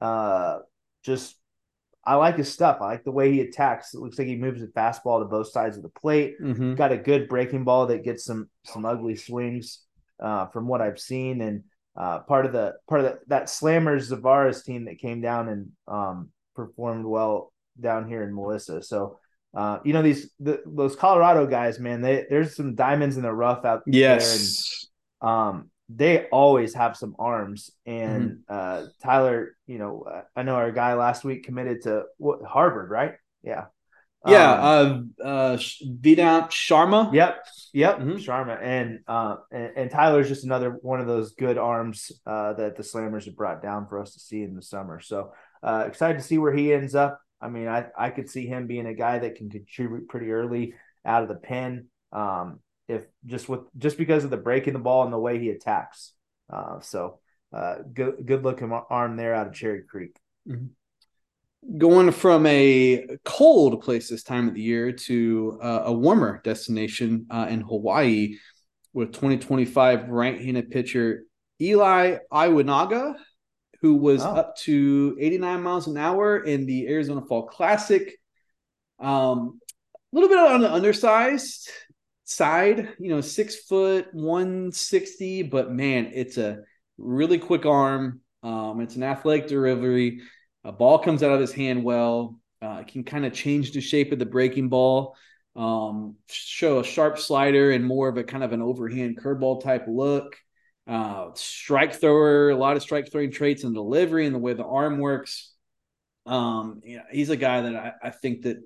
[0.00, 0.58] Uh,
[1.04, 1.36] just
[2.04, 2.78] I like his stuff.
[2.80, 3.94] I like the way he attacks.
[3.94, 6.40] It looks like he moves the fastball to both sides of the plate.
[6.40, 6.74] Mm-hmm.
[6.74, 9.80] Got a good breaking ball that gets some some ugly swings
[10.20, 11.40] uh, from what I've seen.
[11.40, 11.64] And
[11.96, 15.70] uh, part of the part of the, that Slammers Zavares team that came down and
[15.88, 18.82] um, performed well down here in Melissa.
[18.82, 19.18] So
[19.54, 22.00] uh, you know these the, those Colorado guys, man.
[22.00, 24.78] They, there's some diamonds in the rough out yes.
[25.20, 25.30] there.
[25.30, 27.70] And, um, they always have some arms.
[27.86, 28.40] And mm-hmm.
[28.48, 32.90] uh, Tyler, you know, uh, I know our guy last week committed to what, Harvard,
[32.90, 33.14] right?
[33.42, 33.66] Yeah.
[34.26, 37.12] Yeah, um, uh, uh, Vedant Sharma.
[37.12, 38.12] Yep, yep, mm-hmm.
[38.12, 42.76] Sharma, and, uh, and and Tyler's just another one of those good arms uh, that
[42.76, 44.98] the Slammers have brought down for us to see in the summer.
[44.98, 47.20] So uh, excited to see where he ends up.
[47.44, 50.74] I mean, I I could see him being a guy that can contribute pretty early
[51.04, 51.88] out of the pen.
[52.12, 55.50] Um, if just with just because of the breaking the ball and the way he
[55.50, 56.12] attacks.
[56.52, 57.20] Uh, so
[57.52, 60.16] uh, good good looking arm there out of Cherry Creek.
[60.48, 61.78] Mm-hmm.
[61.78, 67.26] Going from a cold place this time of the year to uh, a warmer destination
[67.30, 68.36] uh, in Hawaii
[68.92, 71.24] with 2025 right-handed pitcher
[71.60, 73.14] Eli Iwanaga,
[73.84, 74.30] who was oh.
[74.30, 78.18] up to 89 miles an hour in the Arizona Fall Classic.
[78.98, 79.60] Um,
[79.94, 81.68] a little bit on the undersized
[82.24, 86.60] side, you know, six foot, 160, but man, it's a
[86.96, 88.22] really quick arm.
[88.42, 90.22] Um, it's an athletic delivery.
[90.64, 92.40] A ball comes out of his hand well.
[92.62, 95.14] Uh, can kind of change the shape of the breaking ball,
[95.56, 99.84] um, show a sharp slider and more of a kind of an overhand curveball type
[99.86, 100.38] look.
[100.86, 104.64] Uh, strike thrower, a lot of strike throwing traits and delivery and the way the
[104.64, 105.52] arm works.
[106.26, 108.58] Um, yeah, he's a guy that I, I think that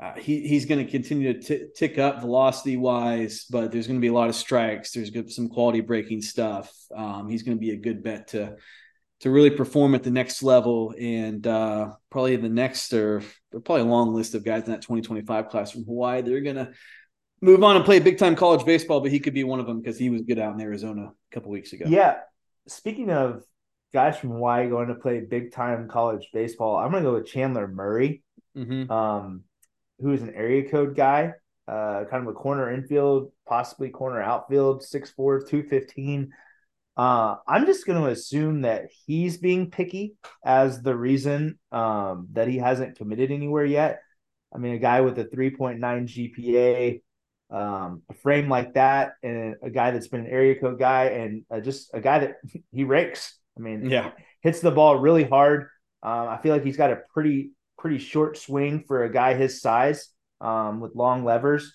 [0.00, 3.98] uh, he, he's going to continue to t- tick up velocity wise, but there's going
[3.98, 4.92] to be a lot of strikes.
[4.92, 6.72] There's good, some quality breaking stuff.
[6.94, 8.56] Um, he's going to be a good bet to
[9.20, 13.84] to really perform at the next level, and uh, probably the next or probably a
[13.84, 16.20] long list of guys in that 2025 class from Hawaii.
[16.20, 16.72] They're going to
[17.46, 19.80] move on and play big time college baseball, but he could be one of them
[19.80, 21.86] because he was good out in Arizona a couple weeks ago.
[21.88, 22.18] Yeah.
[22.68, 23.42] Speaking of
[23.94, 27.26] guys from Hawaii going to play big time college baseball, I'm going to go with
[27.26, 28.22] Chandler Murray.
[28.56, 28.90] Mm-hmm.
[28.90, 29.44] Um,
[30.00, 31.32] who is an area code guy,
[31.68, 36.32] uh, kind of a corner infield, possibly corner outfield, 6'4, 215.
[36.96, 42.48] Uh, I'm just going to assume that he's being picky as the reason um, that
[42.48, 44.00] he hasn't committed anywhere yet.
[44.54, 47.02] I mean, a guy with a 3.9 GPA,
[47.50, 51.44] um, a frame like that, and a guy that's been an area code guy, and
[51.50, 52.36] uh, just a guy that
[52.72, 53.38] he rakes.
[53.56, 55.68] I mean, yeah, hits the ball really hard.
[56.02, 59.60] Um, I feel like he's got a pretty pretty short swing for a guy his
[59.60, 60.08] size
[60.40, 61.74] um, with long levers,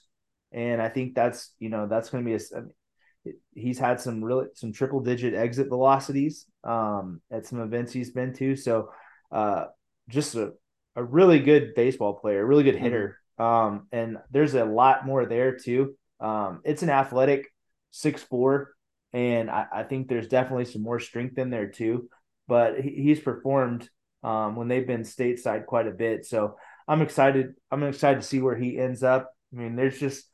[0.52, 3.34] and I think that's you know that's going to be a.
[3.54, 8.34] He's had some really some triple digit exit velocities um, at some events he's been
[8.34, 8.90] to, so
[9.32, 9.66] uh,
[10.10, 10.54] just a,
[10.96, 12.84] a really good baseball player, a really good mm-hmm.
[12.84, 15.96] hitter, um, and there's a lot more there too.
[16.20, 17.48] Um, it's an athletic
[17.92, 18.74] six four,
[19.14, 22.10] and I, I, think there's definitely some more strength in there too.
[22.48, 23.90] But he, he's performed
[24.24, 26.26] um, when they've been stateside quite a bit.
[26.26, 26.58] So
[26.88, 27.54] I'm excited.
[27.72, 29.32] I'm excited to see where he ends up.
[29.54, 30.26] I mean, there's just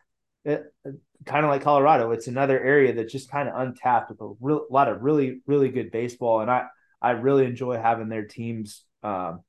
[0.43, 0.63] it,
[1.25, 2.11] kind of like Colorado.
[2.11, 5.69] It's another area that's just kind of untapped with a real, lot of really, really
[5.69, 6.41] good baseball.
[6.41, 6.65] And I,
[7.01, 9.41] I really enjoy having their teams um,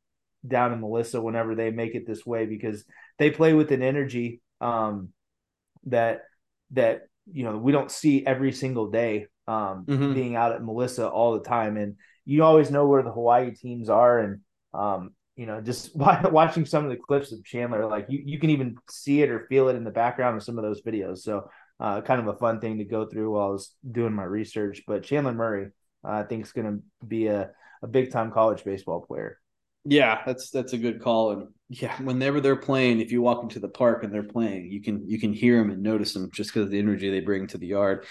[0.46, 2.84] down in Melissa whenever they make it this way because
[3.19, 5.11] they play with an energy um,
[5.87, 6.23] that
[6.73, 10.14] that you know we don't see every single day um, mm-hmm.
[10.14, 11.77] being out at Melissa all the time.
[11.77, 14.41] And you always know where the Hawaii teams are, and
[14.75, 18.51] um, you know, just watching some of the clips of Chandler, like you, you can
[18.51, 21.19] even see it or feel it in the background of some of those videos.
[21.19, 21.49] So,
[21.81, 24.83] uh, kind of a fun thing to go through while I was doing my research.
[24.87, 25.69] But Chandler Murray,
[26.05, 27.51] uh, I think, is going to be a,
[27.83, 29.39] a big time college baseball player.
[29.85, 31.33] Yeah, that's that's a good call.
[31.33, 34.83] And yeah, whenever they're playing, if you walk into the park and they're playing, you
[34.83, 37.47] can you can hear them and notice them just because of the energy they bring
[37.49, 38.07] to the yard.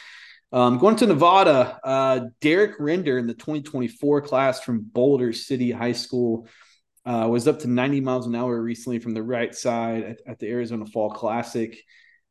[0.53, 5.91] Um, going to Nevada, uh, Derek Render in the 2024 class from Boulder City High
[5.91, 6.47] School
[7.05, 10.39] uh, was up to 90 miles an hour recently from the right side at, at
[10.39, 11.77] the Arizona Fall Classic.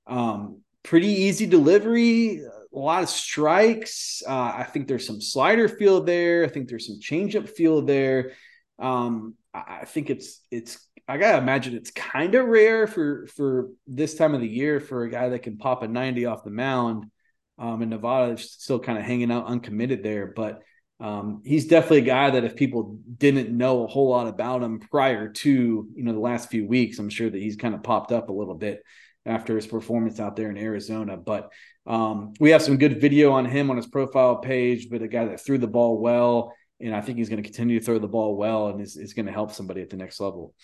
[0.07, 4.23] Um, pretty easy delivery, a lot of strikes.
[4.27, 6.45] Uh, I think there's some slider feel there.
[6.45, 8.33] I think there's some changeup feel there.
[8.79, 14.15] Um, I, think it's it's I gotta imagine it's kind of rare for for this
[14.15, 17.11] time of the year for a guy that can pop a 90 off the mound.
[17.59, 20.63] Um, and Nevada still kind of hanging out uncommitted there, but
[21.01, 24.79] um, he's definitely a guy that if people didn't know a whole lot about him
[24.79, 28.13] prior to you know the last few weeks, I'm sure that he's kind of popped
[28.13, 28.83] up a little bit
[29.27, 31.17] after his performance out there in Arizona.
[31.17, 31.53] But
[31.87, 35.27] um, we have some good video on him on his profile page, but a guy
[35.27, 38.09] that threw the ball well, and I think he's going to continue to throw the
[38.09, 40.55] ball well, and is, is going to help somebody at the next level.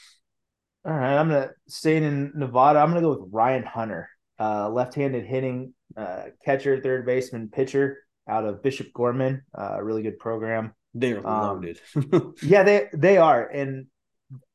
[0.84, 2.80] All right, I'm going to stay in Nevada.
[2.80, 4.08] I'm going to go with Ryan Hunter,
[4.38, 7.98] uh, left-handed hitting uh, catcher, third baseman, pitcher
[8.28, 9.42] out of Bishop Gorman.
[9.56, 10.74] Uh, really good program.
[10.94, 11.80] They're um, loaded.
[12.12, 13.86] Um, yeah, they they are, and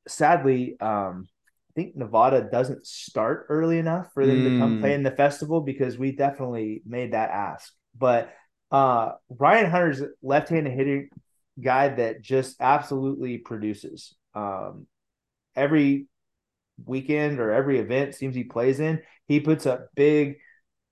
[0.08, 1.28] sadly, um,
[1.72, 4.54] I think Nevada doesn't start early enough for them mm.
[4.54, 7.74] to come play in the festival because we definitely made that ask.
[7.98, 8.34] But
[8.70, 11.10] uh, Ryan Hunter's left-handed hitting
[11.62, 14.16] guy that just absolutely produces.
[14.34, 14.88] Um,
[15.56, 16.08] every
[16.86, 20.38] weekend or every event seems he plays in, he puts up big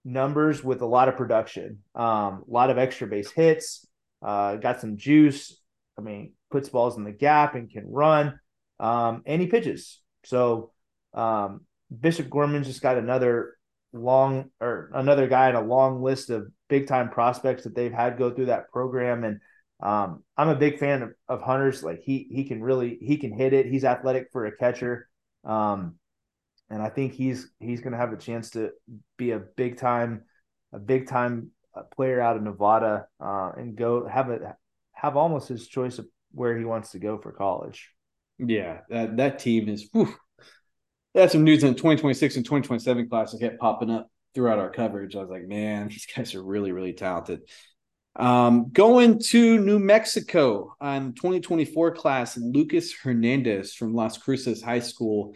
[0.03, 3.85] numbers with a lot of production, um, a lot of extra base hits,
[4.21, 5.59] uh, got some juice.
[5.97, 8.39] I mean, puts balls in the gap and can run,
[8.79, 10.01] um, and he pitches.
[10.25, 10.71] So
[11.13, 11.61] um,
[11.97, 13.55] Bishop Gorman's just got another
[13.93, 18.17] long or another guy in a long list of big time prospects that they've had
[18.17, 19.23] go through that program.
[19.23, 19.39] And
[19.85, 21.83] um, I'm a big fan of, of Hunters.
[21.83, 23.67] Like he he can really he can hit it.
[23.67, 25.07] He's athletic for a catcher.
[25.43, 25.95] Um,
[26.71, 28.71] and I think he's he's going to have a chance to
[29.15, 30.23] be a big time
[30.73, 34.57] a big time uh, player out of Nevada uh, and go have a
[34.93, 37.91] have almost his choice of where he wants to go for college.
[38.39, 39.87] Yeah, that that team is.
[39.93, 40.15] Whew,
[41.13, 45.15] had some news in 2026 and 2027 class that kept popping up throughout our coverage.
[45.15, 47.41] I was like, man, these guys are really really talented.
[48.15, 55.35] Um, going to New Mexico on 2024 class, Lucas Hernandez from Las Cruces High School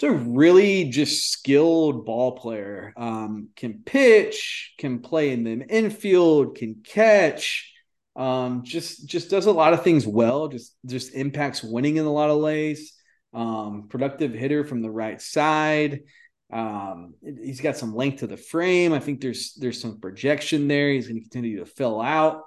[0.00, 2.94] it's a really just skilled ball player.
[2.96, 7.70] Um, can pitch, can play in the infield, can catch.
[8.16, 10.48] Um, just just does a lot of things well.
[10.48, 12.94] Just just impacts winning in a lot of ways.
[13.34, 16.00] Um, productive hitter from the right side.
[16.52, 18.92] Um, he's got some length to the frame.
[18.92, 20.90] I think there's there's some projection there.
[20.90, 22.42] He's going to continue to fill out.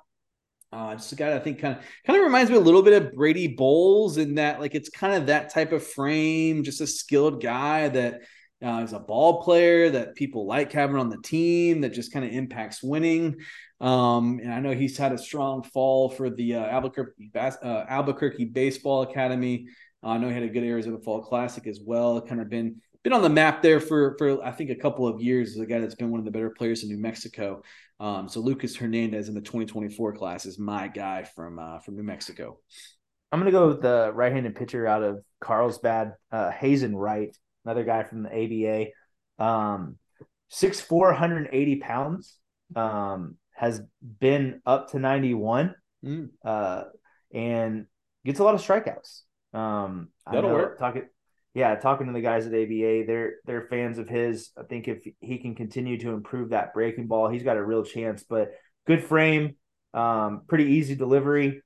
[0.72, 3.02] Uh, just a guy I think kind of kind of reminds me a little bit
[3.02, 6.88] of Brady Bowles in that like it's kind of that type of frame, just a
[6.88, 8.22] skilled guy that
[8.64, 12.26] uh, is a ball player that people like having on the team that just kind
[12.26, 13.36] of impacts winning.
[13.82, 17.86] Um, and I know he's had a strong fall for the uh, Albuquerque Bas- uh,
[17.90, 19.68] Albuquerque Baseball Academy.
[20.02, 22.22] Uh, I know he had a good Arizona Fall Classic as well.
[22.22, 25.22] Kind of been been on the map there for for I think a couple of
[25.22, 27.62] years as a guy that's been one of the better players in New Mexico.
[28.00, 32.04] Um, so Lucas Hernandez in the 2024 class is my guy from uh, from New
[32.04, 32.60] Mexico.
[33.32, 37.36] I'm gonna go with the right-handed pitcher out of Carlsbad, uh, Hazen Wright,
[37.66, 39.44] another guy from the ABA.
[39.44, 39.98] Um,
[40.52, 42.38] 6'4", 180 pounds.
[42.76, 43.82] Um, has
[44.20, 46.30] been up to 91 mm.
[46.44, 46.84] uh,
[47.34, 47.86] and
[48.26, 49.22] gets a lot of strikeouts.
[49.54, 50.80] Um, That'll work.
[50.80, 51.04] Talking,
[51.54, 54.50] yeah, talking to the guys at ABA, they're they're fans of his.
[54.58, 57.84] I think if he can continue to improve that breaking ball, he's got a real
[57.84, 58.24] chance.
[58.24, 58.54] But
[58.88, 59.56] good frame,
[59.94, 61.62] um, pretty easy delivery,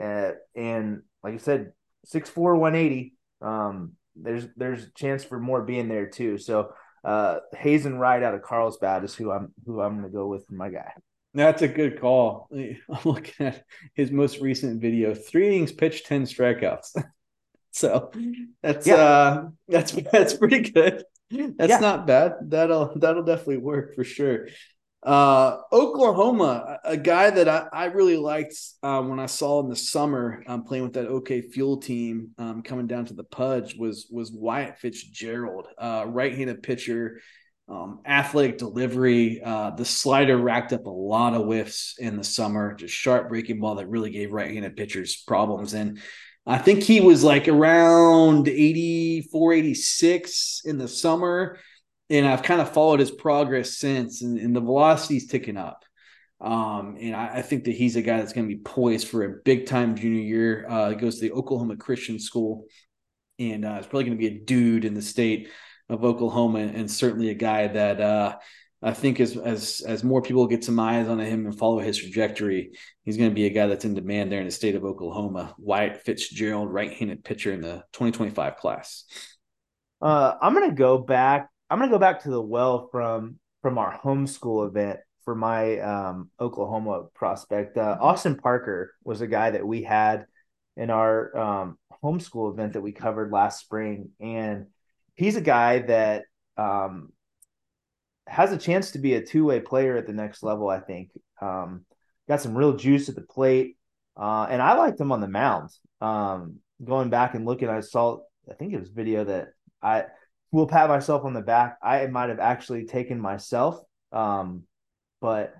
[0.00, 1.72] uh, and like I said,
[2.12, 3.14] 6'4", 180.
[3.40, 6.36] Um, there's there's a chance for more being there too.
[6.36, 6.72] So
[7.04, 10.46] uh, Hazen Wright out of Carlsbad is who I'm who I'm going to go with
[10.46, 10.92] for my guy.
[11.34, 12.48] That's a good call.
[12.52, 13.62] I'm looking at
[13.94, 16.96] his most recent video: three innings pitched, ten strikeouts.
[17.72, 18.10] So
[18.62, 18.94] that's yeah.
[18.94, 21.04] uh that's that's pretty good.
[21.30, 21.78] That's yeah.
[21.78, 22.34] not bad.
[22.48, 24.48] That'll that'll definitely work for sure.
[25.02, 29.76] Uh Oklahoma, a guy that I, I really liked uh, when I saw in the
[29.76, 34.08] summer um, playing with that OK Fuel team um, coming down to the Pudge was
[34.10, 37.20] was Wyatt Fitzgerald, uh, right-handed pitcher,
[37.68, 39.40] um, athletic delivery.
[39.42, 43.60] Uh, the slider racked up a lot of whiffs in the summer, just sharp breaking
[43.60, 45.72] ball that really gave right-handed pitchers problems.
[45.72, 46.00] And
[46.46, 51.58] I think he was like around 84, 86 in the summer.
[52.08, 55.84] And I've kind of followed his progress since, and, and the velocity's ticking up.
[56.40, 59.24] Um, and I, I, think that he's a guy that's going to be poised for
[59.24, 60.66] a big time junior year.
[60.68, 62.64] Uh, he goes to the Oklahoma Christian School,
[63.38, 65.50] and uh, it's probably going to be a dude in the state
[65.90, 68.38] of Oklahoma, and certainly a guy that uh,
[68.82, 71.98] I think as as as more people get some eyes on him and follow his
[71.98, 72.72] trajectory,
[73.04, 75.54] he's going to be a guy that's in demand there in the state of Oklahoma.
[75.58, 79.04] Wyatt Fitzgerald, right-handed pitcher in the 2025 class.
[80.00, 81.50] Uh, I'm going to go back.
[81.68, 85.78] I'm going to go back to the well from from our homeschool event for my
[85.80, 87.76] um, Oklahoma prospect.
[87.76, 90.24] Uh, Austin Parker was a guy that we had
[90.78, 94.68] in our um, homeschool event that we covered last spring, and
[95.16, 96.24] he's a guy that
[96.56, 97.12] um,
[98.30, 100.68] has a chance to be a two way player at the next level.
[100.68, 101.10] I think
[101.42, 101.84] um,
[102.28, 103.76] got some real juice at the plate,
[104.16, 105.70] uh, and I liked him on the mound.
[106.00, 108.18] Um, going back and looking, I saw
[108.48, 109.48] I think it was video that
[109.82, 110.04] I
[110.52, 111.78] will pat myself on the back.
[111.82, 113.80] I might have actually taken myself,
[114.12, 114.62] um,
[115.20, 115.52] but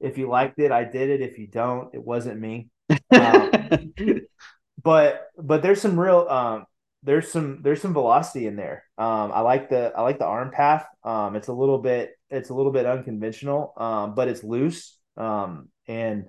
[0.00, 1.20] if you liked it, I did it.
[1.20, 2.68] If you don't, it wasn't me.
[3.10, 3.92] Um,
[4.82, 6.66] but but there's some real um,
[7.04, 8.82] there's some there's some velocity in there.
[8.98, 10.86] Um, I like the I like the arm path.
[11.04, 14.98] Um, it's a little bit it's a little bit unconventional, um, but it's loose.
[15.16, 16.26] Um, and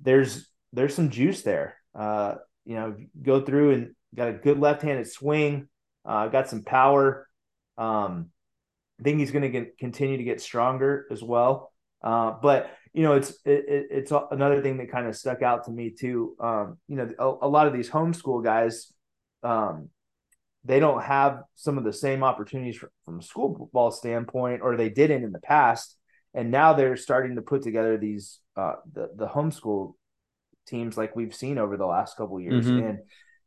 [0.00, 1.76] there's there's some juice there.
[1.94, 5.68] Uh, you know, go through and got a good left-handed swing.
[6.04, 7.28] Uh, got some power.
[7.78, 8.30] Um,
[9.00, 11.72] I think he's going to continue to get stronger as well.
[12.02, 15.72] Uh, but you know, it's it, it's another thing that kind of stuck out to
[15.72, 16.36] me too.
[16.38, 18.92] Um, you know, a, a, lot of these homeschool guys,
[19.42, 19.88] um,
[20.64, 24.88] they don't have some of the same opportunities from, from school ball standpoint, or they
[24.88, 25.96] didn't in the past,
[26.32, 29.94] and now they're starting to put together these uh, the the homeschool
[30.66, 32.86] teams like we've seen over the last couple years, mm-hmm.
[32.86, 32.98] and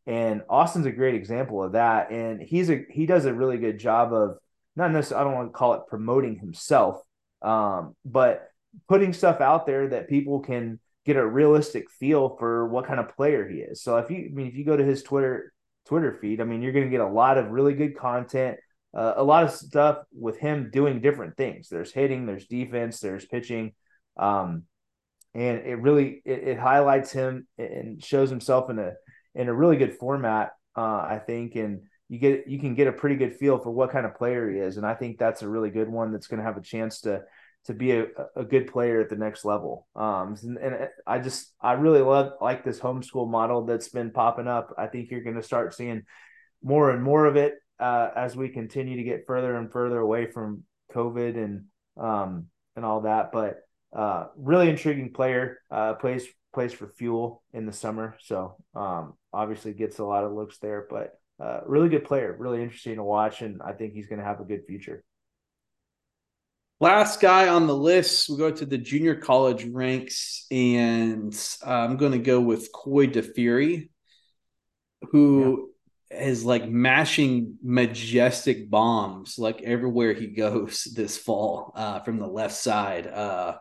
[0.06, 3.80] and Austin's a great example of that, and he's a he does a really good
[3.80, 4.38] job of
[4.76, 7.02] not necessarily I don't want to call it promoting himself,
[7.42, 8.48] um, but
[8.88, 13.16] putting stuff out there that people can get a realistic feel for what kind of
[13.16, 13.82] player he is.
[13.82, 15.52] So if you I mean if you go to his Twitter
[15.88, 16.42] Twitter feed.
[16.42, 18.58] I mean, you're going to get a lot of really good content,
[18.94, 21.70] uh, a lot of stuff with him doing different things.
[21.70, 23.74] There's hitting, there's defense, there's pitching,
[24.18, 24.64] um,
[25.34, 28.94] and it really it, it, highlights him and shows himself in a
[29.36, 30.52] in a really good format.
[30.76, 33.92] Uh, I think, and you get you can get a pretty good feel for what
[33.92, 36.40] kind of player he is, and I think that's a really good one that's going
[36.40, 37.22] to have a chance to
[37.68, 39.88] to be a, a good player at the next level.
[39.96, 44.48] Um, and, and, I just I really love like this homeschool model that's been popping
[44.48, 44.74] up.
[44.78, 46.04] I think you're going to start seeing
[46.64, 50.32] more and more of it uh, as we continue to get further and further away
[50.32, 50.64] from
[50.94, 51.66] COVID and
[51.98, 52.48] um,
[52.78, 53.32] and all that.
[53.34, 53.58] But
[53.94, 59.74] uh, really intriguing player uh, plays plays for Fuel in the summer, so um, obviously
[59.74, 60.88] gets a lot of looks there.
[60.90, 64.26] But uh, really good player, really interesting to watch, and I think he's going to
[64.26, 65.04] have a good future.
[66.80, 71.34] Last guy on the list, we go to the junior college ranks, and
[71.66, 73.90] uh, I'm going to go with Coy DeFury,
[75.10, 75.72] who
[76.12, 76.20] yeah.
[76.20, 82.54] is like mashing majestic bombs like everywhere he goes this fall uh, from the left
[82.54, 83.08] side.
[83.08, 83.58] Uh,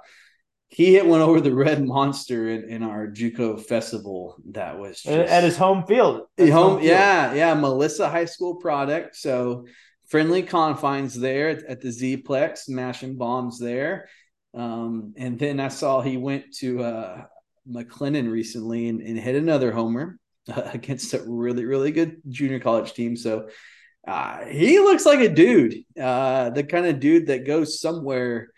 [0.68, 4.36] he hit one over the red monster in, in our JUCO festival.
[4.50, 6.26] That was just, at his home field.
[6.38, 6.90] Home, home field.
[6.90, 9.16] yeah, yeah, Melissa High School product.
[9.16, 9.66] So
[10.08, 14.08] friendly confines there at, at the Zplex, smashing bombs there.
[14.54, 17.24] Um, and then I saw he went to uh,
[17.70, 22.94] McLennan recently and, and, hit another homer uh, against a really, really good junior college
[22.94, 23.16] team.
[23.16, 23.48] So
[24.06, 28.50] uh, he looks like a dude, uh, the kind of dude that goes somewhere,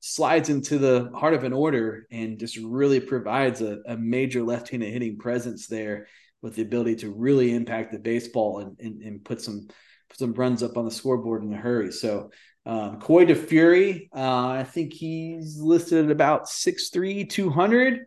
[0.00, 4.68] slides into the heart of an order, and just really provides a, a major left
[4.68, 6.08] handed hitting presence there
[6.42, 9.68] with the ability to really impact the baseball and, and, and put some–
[10.14, 11.92] some runs up on the scoreboard in a hurry.
[11.92, 12.30] So
[12.66, 18.00] um, Coy DeFury, uh, I think he's listed at about 6'3", 200.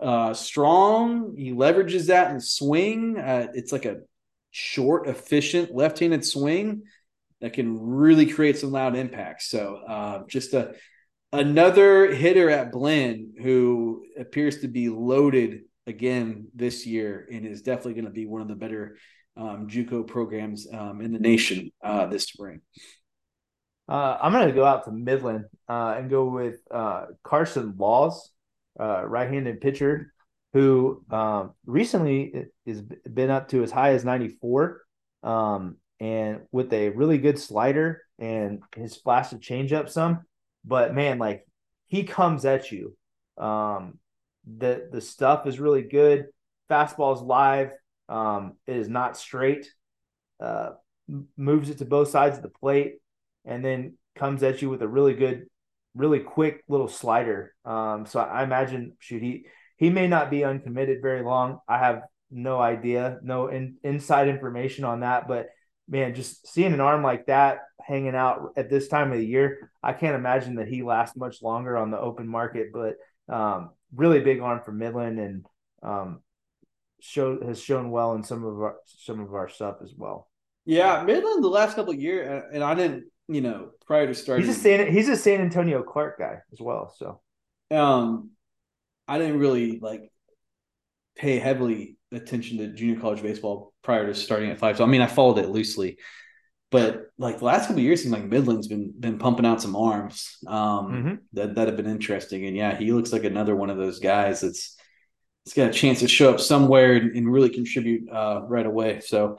[0.00, 1.34] Uh, strong.
[1.36, 3.18] He leverages that in swing.
[3.18, 3.98] Uh, it's like a
[4.50, 6.82] short, efficient left-handed swing
[7.40, 9.48] that can really create some loud impacts.
[9.48, 10.74] So uh, just a
[11.32, 17.94] another hitter at Blinn who appears to be loaded again this year and is definitely
[17.94, 18.96] going to be one of the better
[19.38, 22.60] um, JUCO programs um, in the nation uh, this spring.
[23.88, 28.30] Uh, I'm going to go out to Midland uh, and go with uh, Carson Laws,
[28.78, 30.12] uh, right-handed pitcher,
[30.52, 34.82] who um, recently has been up to as high as 94,
[35.22, 40.20] um, and with a really good slider and his flash to change up some.
[40.64, 41.46] But man, like
[41.86, 42.96] he comes at you.
[43.36, 43.98] Um,
[44.46, 46.26] the the stuff is really good.
[46.70, 47.70] Fastball's live.
[48.08, 49.70] Um, it is not straight.
[50.40, 50.70] Uh,
[51.36, 52.96] moves it to both sides of the plate,
[53.44, 55.46] and then comes at you with a really good,
[55.94, 57.54] really quick little slider.
[57.64, 59.46] Um, so I imagine should he
[59.76, 61.60] he may not be uncommitted very long.
[61.68, 65.48] I have no idea, no in, inside information on that, but
[65.88, 69.70] man, just seeing an arm like that hanging out at this time of the year,
[69.82, 72.68] I can't imagine that he lasts much longer on the open market.
[72.72, 72.96] But
[73.34, 75.46] um, really big arm for Midland, and
[75.82, 76.20] um,
[77.00, 80.28] show has shown well in some of our some of our stuff as well.
[80.64, 84.46] Yeah, Midland the last couple of years, and I didn't, you know, prior to starting.
[84.46, 86.94] He's a San he's a San Antonio Clark guy as well.
[86.96, 87.20] So,
[87.76, 88.30] um,
[89.06, 90.10] I didn't really like
[91.16, 94.76] pay heavily attention to junior college baseball prior to starting at five.
[94.76, 95.98] So I mean, I followed it loosely.
[96.70, 100.36] but like the last couple years, seems like Midland's been been pumping out some arms
[100.46, 101.14] um, mm-hmm.
[101.32, 102.46] that that have been interesting.
[102.46, 104.76] And yeah, he looks like another one of those guys that's
[105.48, 109.00] it's got a chance to show up somewhere and, and really contribute uh, right away.
[109.00, 109.38] So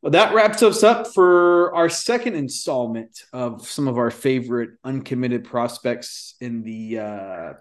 [0.00, 5.42] well, that wraps us up for our second installment of some of our favorite uncommitted
[5.42, 7.52] prospects in the uh,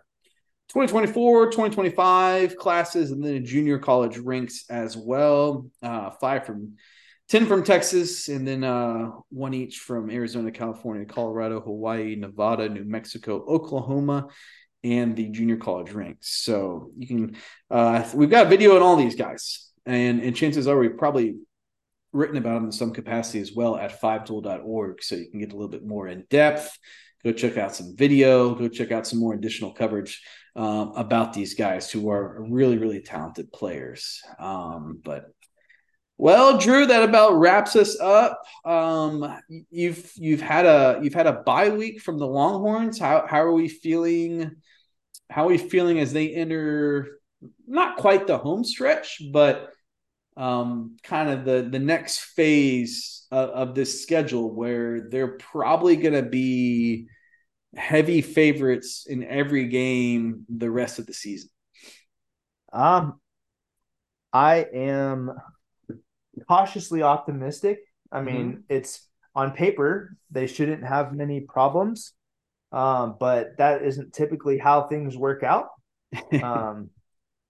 [0.70, 5.68] 2024, 2025 classes, and then the junior college ranks as well.
[5.82, 6.74] Uh, five from
[7.30, 12.86] 10 from Texas, and then uh, one each from Arizona, California, Colorado, Hawaii, Nevada, New
[12.86, 14.28] Mexico, Oklahoma,
[14.94, 16.44] and the junior college ranks.
[16.44, 17.38] So you can,
[17.70, 21.36] uh, we've got a video on all these guys, and, and chances are we've probably
[22.14, 25.04] written about them in some capacity as well at fivetool.org.
[25.04, 26.78] So you can get a little bit more in depth.
[27.24, 30.22] Go check out some video, go check out some more additional coverage
[30.56, 34.22] um, about these guys who are really, really talented players.
[34.40, 35.26] Um, but
[36.20, 38.42] well, Drew, that about wraps us up.
[38.66, 43.00] Um, you've you've had a you've had a bye week from the Longhorns.
[43.00, 44.56] How how are we feeling?
[45.30, 47.20] How are we feeling as they enter
[47.68, 49.72] not quite the home stretch, but
[50.36, 56.14] um, kind of the the next phase of, of this schedule where they're probably going
[56.14, 57.08] to be
[57.76, 61.50] heavy favorites in every game the rest of the season.
[62.72, 63.20] Um,
[64.32, 65.32] I am
[66.48, 67.80] cautiously optimistic.
[68.12, 68.62] I mean, mm-hmm.
[68.70, 72.14] it's on paper they shouldn't have many problems,
[72.72, 75.68] um, but that isn't typically how things work out.
[76.44, 76.90] um,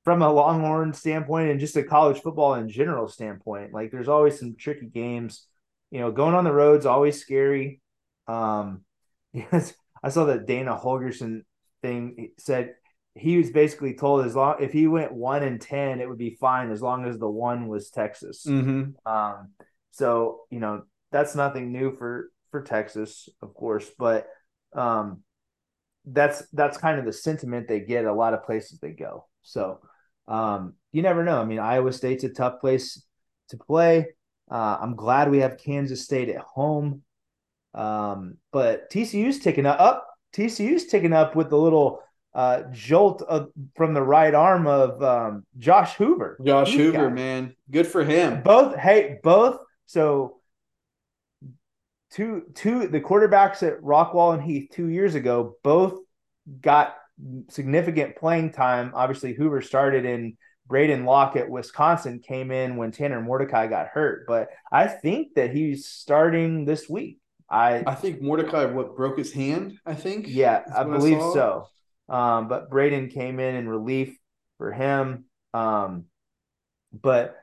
[0.04, 4.40] from a Longhorn standpoint and just a college football in general standpoint, like there's always
[4.40, 5.46] some tricky games.
[5.92, 7.82] You know, going on the road's always scary.
[8.28, 8.86] Um,
[9.34, 11.42] yes, I saw that Dana Holgorsen
[11.82, 12.76] thing said
[13.16, 16.38] he was basically told as long if he went one and ten, it would be
[16.40, 18.46] fine as long as the one was Texas.
[18.48, 19.12] Mm-hmm.
[19.12, 19.50] Um,
[19.92, 24.28] so you know that's nothing new for for Texas, of course, but
[24.74, 25.24] um,
[26.06, 29.26] that's that's kind of the sentiment they get a lot of places they go.
[29.42, 29.80] So
[30.28, 31.42] um, you never know.
[31.42, 33.04] I mean, Iowa State's a tough place
[33.50, 34.08] to play.
[34.50, 37.02] Uh, I'm glad we have Kansas State at home,
[37.74, 39.80] um, but TCU's ticking up.
[39.80, 40.08] up.
[40.34, 42.02] TCU's ticking up with the little
[42.34, 46.38] uh, jolt of, from the right arm of um, Josh Hoover.
[46.46, 48.44] Josh He's Hoover, man, good for him.
[48.44, 49.60] Both, hey, both.
[49.86, 50.37] So
[52.12, 56.00] two, two, the quarterbacks at Rockwall and Heath two years ago both
[56.62, 56.96] got
[57.50, 58.92] significant playing time.
[58.94, 60.38] Obviously, Hoover started in
[60.70, 65.56] Braedyn Locke at Wisconsin came in when Tanner Mordecai got hurt, but I think that
[65.56, 67.20] he's starting this week.
[67.50, 69.80] I I think Mordecai what broke his hand.
[69.86, 70.26] I think.
[70.28, 71.68] Yeah, I believe I so.
[72.10, 74.18] Um, but Braden came in in relief
[74.58, 75.26] for him.
[75.54, 76.06] Um,
[76.92, 77.38] but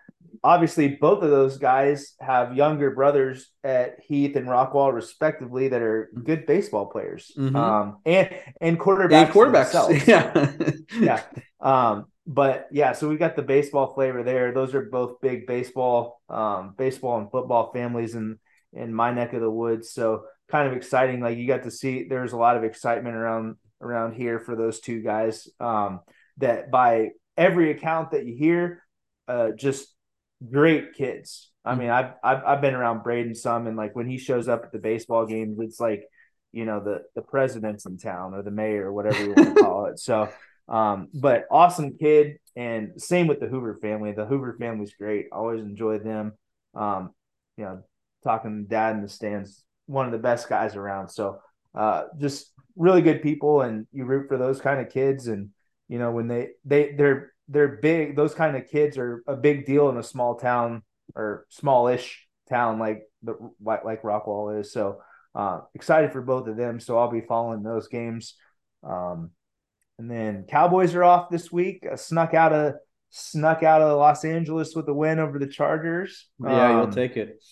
[0.45, 6.11] obviously, both of those guys have younger brothers at Heath and Rockwall, respectively, that are
[6.23, 7.57] good baseball players mm-hmm.
[7.57, 8.29] um, and
[8.61, 9.25] and quarterbacks.
[9.25, 10.71] And quarterbacks, yeah,
[11.01, 11.23] yeah.
[11.61, 14.53] Um, but yeah, so we got the baseball flavor there.
[14.53, 18.39] Those are both big baseball, um, baseball and football families in
[18.73, 19.91] in my neck of the woods.
[19.91, 21.21] So kind of exciting.
[21.21, 24.81] Like you got to see, there's a lot of excitement around around here for those
[24.81, 25.49] two guys.
[25.59, 26.01] Um,
[26.39, 28.83] that by every account that you hear,
[29.29, 29.94] uh, just
[30.51, 31.51] great kids.
[31.65, 34.65] I mean, I've, I've I've been around Braedyn some, and like when he shows up
[34.65, 36.05] at the baseball games, it's like
[36.53, 39.63] you know the the president's in town or the mayor or whatever you want to
[39.63, 39.99] call it.
[39.99, 40.29] So,
[40.69, 44.13] um, but awesome kid, and same with the Hoover family.
[44.13, 45.27] The Hoover family's great.
[45.33, 46.33] Always enjoy them.
[46.75, 47.11] Um,
[47.57, 47.83] you know,
[48.23, 51.09] talking to dad in the stands, one of the best guys around.
[51.09, 51.41] So,
[51.75, 55.51] uh, just really good people and you root for those kind of kids and
[55.89, 59.67] you know when they they they're they're big those kind of kids are a big
[59.67, 60.83] deal in a small town
[61.15, 64.73] or smallish town like the like, like Rockwall is.
[64.73, 65.01] So
[65.35, 66.81] uh, excited for both of them.
[66.81, 68.35] So I'll be following those games.
[68.83, 69.31] Um,
[69.99, 71.85] and then Cowboys are off this week.
[71.91, 72.75] Uh, snuck out of
[73.11, 76.29] snuck out of Los Angeles with a win over the Chargers.
[76.43, 77.43] Yeah um, you'll take it.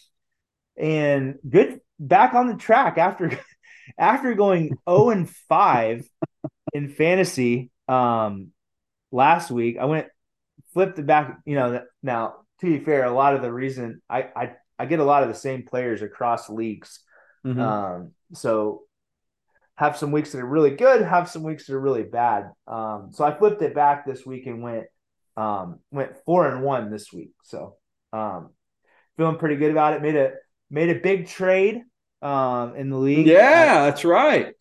[0.77, 3.39] and good back on the track after
[3.99, 6.05] after going 0 and 5
[6.73, 7.71] in fantasy.
[7.89, 8.49] Um
[9.13, 10.09] last week, I went
[10.73, 11.39] flipped it back.
[11.45, 14.99] You know, now to be fair, a lot of the reason I I, I get
[14.99, 17.01] a lot of the same players across leagues.
[17.47, 17.61] Mm-hmm.
[17.61, 18.83] Um, so
[19.77, 22.51] have some weeks that are really good, have some weeks that are really bad.
[22.67, 24.87] Um, so I flipped it back this week and went
[25.37, 27.33] um went four and one this week.
[27.45, 27.77] So
[28.13, 28.51] um
[29.17, 30.03] feeling pretty good about it.
[30.03, 30.33] Made a
[30.71, 31.83] made a big trade
[32.23, 33.27] um, in the league.
[33.27, 34.55] Yeah, I, that's right.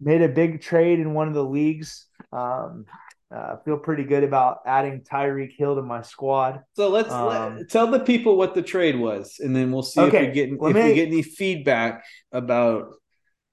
[0.00, 2.06] Made a big trade in one of the leagues.
[2.32, 2.84] Um,
[3.34, 6.62] uh, feel pretty good about adding Tyreek Hill to my squad.
[6.74, 10.00] So let's um, let, tell the people what the trade was, and then we'll see
[10.00, 12.94] okay, if we get if me, we get any feedback about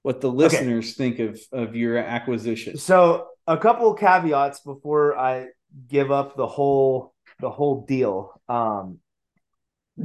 [0.02, 0.92] what the listeners okay.
[0.92, 2.76] think of of your acquisition.
[2.76, 5.48] So a couple caveats before I
[5.88, 8.40] give up the whole the whole deal.
[8.48, 8.98] Um,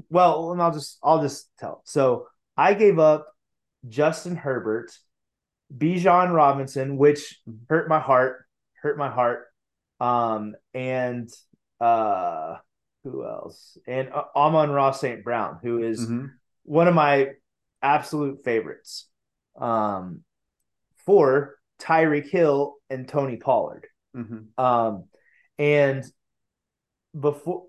[0.09, 1.83] well, and I'll just I'll just tell.
[1.85, 3.27] So I gave up
[3.87, 4.91] Justin Herbert,
[5.75, 7.39] Bijan Robinson, which
[7.69, 8.45] hurt my heart,
[8.81, 9.45] hurt my heart
[9.99, 11.29] um, and
[11.79, 12.55] uh,
[13.03, 13.77] who else?
[13.87, 15.23] And uh, Amon-Ra St.
[15.23, 16.25] Brown, who is mm-hmm.
[16.63, 17.29] one of my
[17.81, 19.07] absolute favorites.
[19.59, 20.23] Um,
[21.09, 23.87] for Tyreek Hill and Tony Pollard.
[24.15, 24.63] Mm-hmm.
[24.63, 25.05] Um,
[25.57, 26.05] and
[27.19, 27.65] before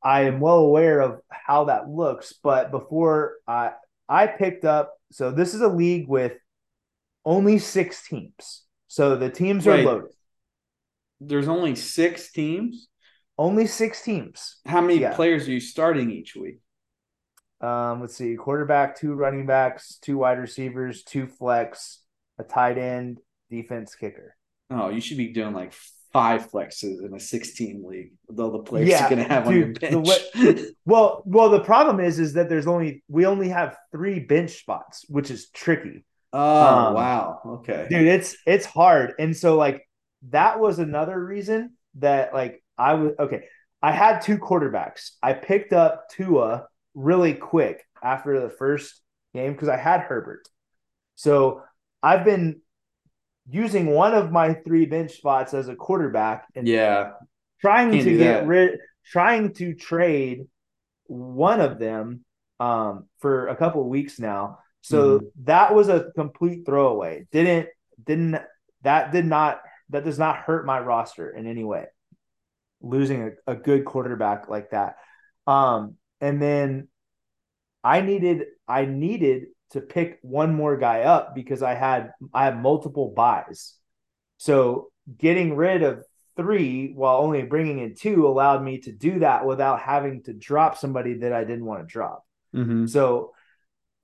[0.00, 3.72] I am well aware of how that looks, but before I
[4.08, 6.34] I picked up so this is a league with
[7.24, 8.62] only six teams.
[8.86, 10.10] So the teams are loaded
[11.20, 12.88] there's only six teams.
[13.38, 14.58] Only six teams.
[14.66, 15.14] How many yeah.
[15.14, 16.58] players are you starting each week?
[17.60, 22.02] Um, let's see: quarterback, two running backs, two wide receivers, two flex,
[22.38, 24.36] a tight end, defense, kicker.
[24.70, 25.72] Oh, you should be doing like
[26.12, 29.82] five flexes in a 16 league with all the players yeah, you're gonna have dude,
[29.84, 30.08] on your bench.
[30.34, 34.58] Way, well, well, the problem is, is that there's only we only have three bench
[34.60, 36.04] spots, which is tricky.
[36.32, 39.86] Oh um, wow, okay, dude, it's it's hard, and so like
[40.28, 43.44] that was another reason that like I was okay.
[43.82, 45.12] I had two quarterbacks.
[45.22, 49.00] I picked up Tua really quick after the first
[49.34, 50.48] game because I had Herbert.
[51.16, 51.62] So
[52.02, 52.60] I've been
[53.48, 57.12] using one of my three bench spots as a quarterback and yeah,
[57.60, 60.46] trying Can't to get rid trying to trade
[61.06, 62.24] one of them
[62.60, 64.58] um, for a couple weeks now.
[64.82, 65.26] So mm-hmm.
[65.44, 67.26] that was a complete throwaway.
[67.32, 67.68] Didn't
[68.02, 68.40] didn't
[68.82, 69.60] that did not
[69.90, 71.86] that does not hurt my roster in any way.
[72.80, 74.96] Losing a, a good quarterback like that.
[75.46, 76.88] Um, and then
[77.84, 82.60] I needed I needed to pick one more guy up because I had I had
[82.60, 83.74] multiple buys.
[84.38, 86.04] So getting rid of
[86.36, 90.78] three while only bringing in two allowed me to do that without having to drop
[90.78, 92.24] somebody that I didn't want to drop.
[92.54, 92.86] Mm-hmm.
[92.86, 93.32] So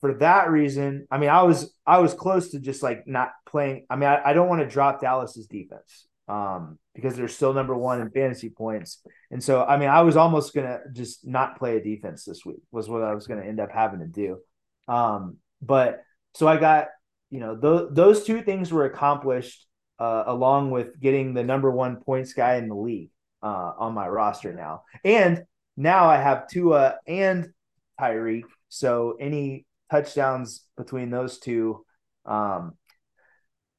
[0.01, 3.85] for that reason, I mean, I was I was close to just like not playing.
[3.89, 7.75] I mean, I, I don't want to drop Dallas's defense um, because they're still number
[7.75, 11.77] one in fantasy points, and so I mean, I was almost gonna just not play
[11.77, 14.39] a defense this week was what I was gonna end up having to do.
[14.87, 16.87] Um, but so I got
[17.29, 19.65] you know those those two things were accomplished
[19.99, 23.09] uh, along with getting the number one points guy in the league
[23.41, 25.43] uh, on my roster now, and
[25.75, 27.53] now I have Tua and
[27.99, 28.43] Tyreek.
[28.69, 31.85] So any touchdowns between those two
[32.25, 32.73] um,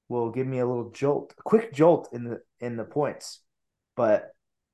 [0.08, 3.40] will give me a little jolt, a quick jolt in the in the points.
[3.96, 4.30] But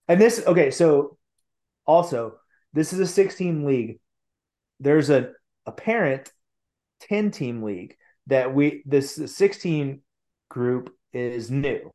[0.08, 1.16] and this okay, so
[1.86, 2.36] also
[2.72, 4.00] this is a 16 league.
[4.80, 5.32] There's a
[5.66, 6.32] a parent
[7.00, 10.00] 10 team league that we this 16
[10.48, 11.90] group is new.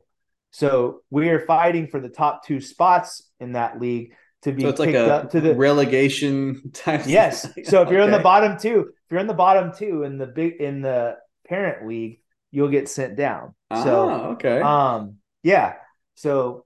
[0.51, 4.13] So we are fighting for the top two spots in that league
[4.43, 7.03] to be so it's like a to the relegation type.
[7.05, 7.47] Yes.
[7.65, 8.05] So if you're okay.
[8.05, 11.17] in the bottom two, if you're in the bottom two in the big in the
[11.47, 12.19] parent league,
[12.51, 13.55] you'll get sent down.
[13.71, 14.61] Ah, so okay.
[14.61, 15.75] Um yeah.
[16.15, 16.65] So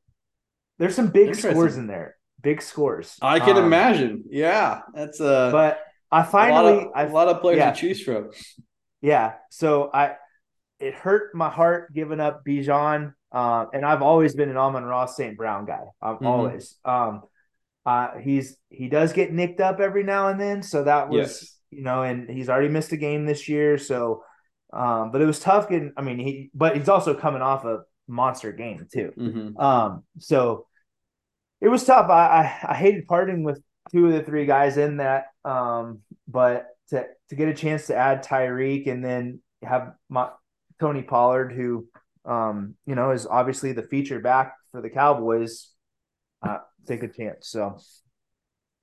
[0.79, 2.15] there's some big scores in there.
[2.41, 3.17] Big scores.
[3.21, 4.23] I can um, imagine.
[4.29, 4.81] Yeah.
[4.93, 5.81] That's uh but
[6.11, 7.71] I finally a lot of, a lot of players yeah.
[7.71, 8.31] to choose from.
[9.01, 9.33] Yeah.
[9.49, 10.15] So I
[10.79, 13.13] it hurt my heart giving up Bijan.
[13.31, 15.35] Uh, and I've always been an Amon-Ra St.
[15.35, 15.85] Brown guy.
[16.01, 16.27] I've mm-hmm.
[16.27, 16.77] always.
[16.85, 17.23] Um,
[17.85, 21.57] uh, he's he does get nicked up every now and then, so that was yes.
[21.71, 23.77] you know, and he's already missed a game this year.
[23.77, 24.23] So,
[24.73, 25.93] um, but it was tough getting.
[25.97, 29.13] I mean, he but he's also coming off a monster game too.
[29.17, 29.57] Mm-hmm.
[29.57, 30.67] Um, so
[31.61, 32.09] it was tough.
[32.09, 32.27] I,
[32.63, 33.61] I, I hated parting with
[33.91, 35.25] two of the three guys in that.
[35.45, 40.29] Um, but to to get a chance to add Tyreek and then have my
[40.79, 41.87] Tony Pollard, who
[42.25, 45.69] um, you know, is obviously the feature back for the Cowboys.
[46.41, 47.47] Uh, take a chance.
[47.49, 47.77] So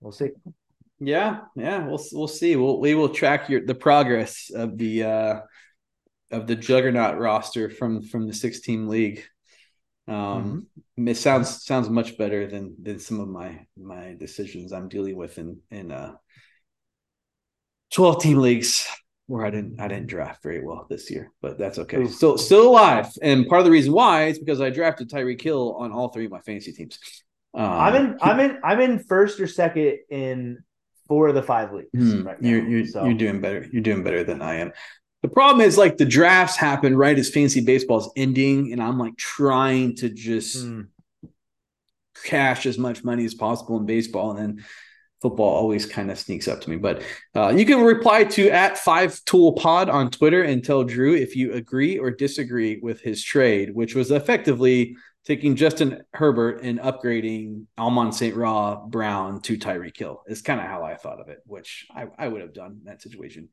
[0.01, 0.31] we'll see.
[0.99, 2.57] Yeah, yeah, we'll we'll see.
[2.57, 5.41] We'll we will track your the progress of the uh
[6.31, 9.23] of the juggernaut roster from from the six team league.
[10.09, 10.67] Um,
[10.97, 11.09] mm-hmm.
[11.09, 15.39] it sounds sounds much better than than some of my my decisions I'm dealing with
[15.39, 16.15] in in uh
[17.93, 18.89] 12 team leagues
[19.27, 22.05] where I didn't I didn't draft very well this year, but that's okay.
[22.09, 23.09] Still still alive.
[23.23, 26.25] And part of the reason why is because I drafted Tyreek Hill on all three
[26.25, 26.99] of my fantasy teams.
[27.55, 28.19] Um, I'm in.
[28.21, 28.59] I'm in.
[28.65, 30.59] I'm in first or second in
[31.07, 31.91] four of the five leagues.
[31.95, 33.05] Hmm, right you're you're, so.
[33.05, 33.67] you're doing better.
[33.73, 34.73] You're doing better than I am.
[35.23, 38.99] The problem is like the drafts happen right as fantasy baseball is ending, and I'm
[38.99, 40.87] like trying to just mm.
[42.25, 44.65] cash as much money as possible in baseball, and then
[45.21, 46.77] football always kind of sneaks up to me.
[46.77, 47.03] But
[47.35, 51.37] uh, you can reply to at Five Tool Pod on Twitter and tell Drew if
[51.37, 57.67] you agree or disagree with his trade, which was effectively taking Justin Herbert and upgrading
[57.79, 58.35] Amon St.
[58.35, 60.23] Ra Brown to Tyreek Hill.
[60.27, 62.85] Is kind of how I thought of it, which I, I would have done in
[62.85, 63.51] that situation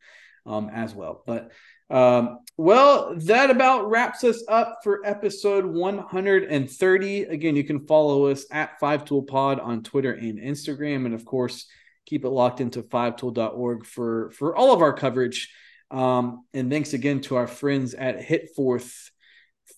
[0.47, 1.23] um, as well.
[1.25, 1.51] But
[1.89, 7.23] um, well, that about wraps us up for episode 130.
[7.23, 11.23] Again, you can follow us at Five Tool Pod on Twitter and Instagram, and of
[11.23, 11.67] course,
[12.05, 15.53] keep it locked into fivetool.org for for all of our coverage.
[15.91, 19.09] Um, and thanks again to our friends at Hitforth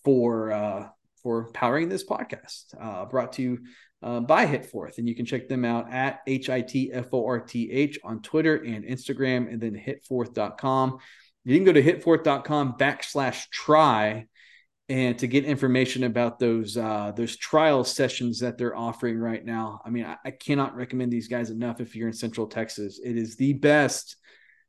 [0.03, 0.87] for uh,
[1.21, 2.73] for powering this podcast.
[2.79, 3.59] Uh, brought to you
[4.01, 7.25] uh, by Hitforth, and you can check them out at H I T F O
[7.25, 10.97] R T H on Twitter and Instagram, and then hitforth.com.
[11.45, 14.27] You can go to hitforth.com backslash try
[14.87, 19.81] and to get information about those uh, those trial sessions that they're offering right now.
[19.85, 22.99] I mean, I, I cannot recommend these guys enough if you're in Central Texas.
[23.03, 24.15] It is the best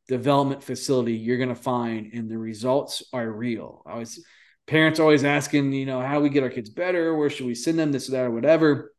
[0.09, 3.83] development facility you're going to find, and the results are real.
[3.87, 4.23] I was
[4.67, 7.79] parents always asking, you know, how we get our kids better, where should we send
[7.79, 8.90] them, this or that or whatever.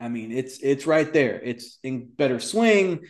[0.00, 1.40] I mean, it's it's right there.
[1.42, 3.00] It's in better swing,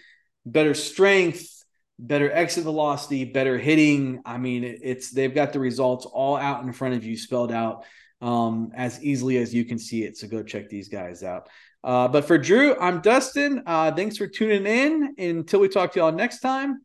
[0.46, 1.64] better strength,
[1.98, 4.22] better exit velocity, better hitting.
[4.24, 7.84] I mean, it's they've got the results all out in front of you, spelled out
[8.20, 10.16] um, as easily as you can see it.
[10.16, 11.48] So go check these guys out.
[11.84, 13.62] Uh, but for Drew, I'm Dustin.
[13.66, 15.14] Uh, thanks for tuning in.
[15.18, 16.82] Until we talk to y'all next time,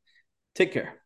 [0.55, 1.02] take care.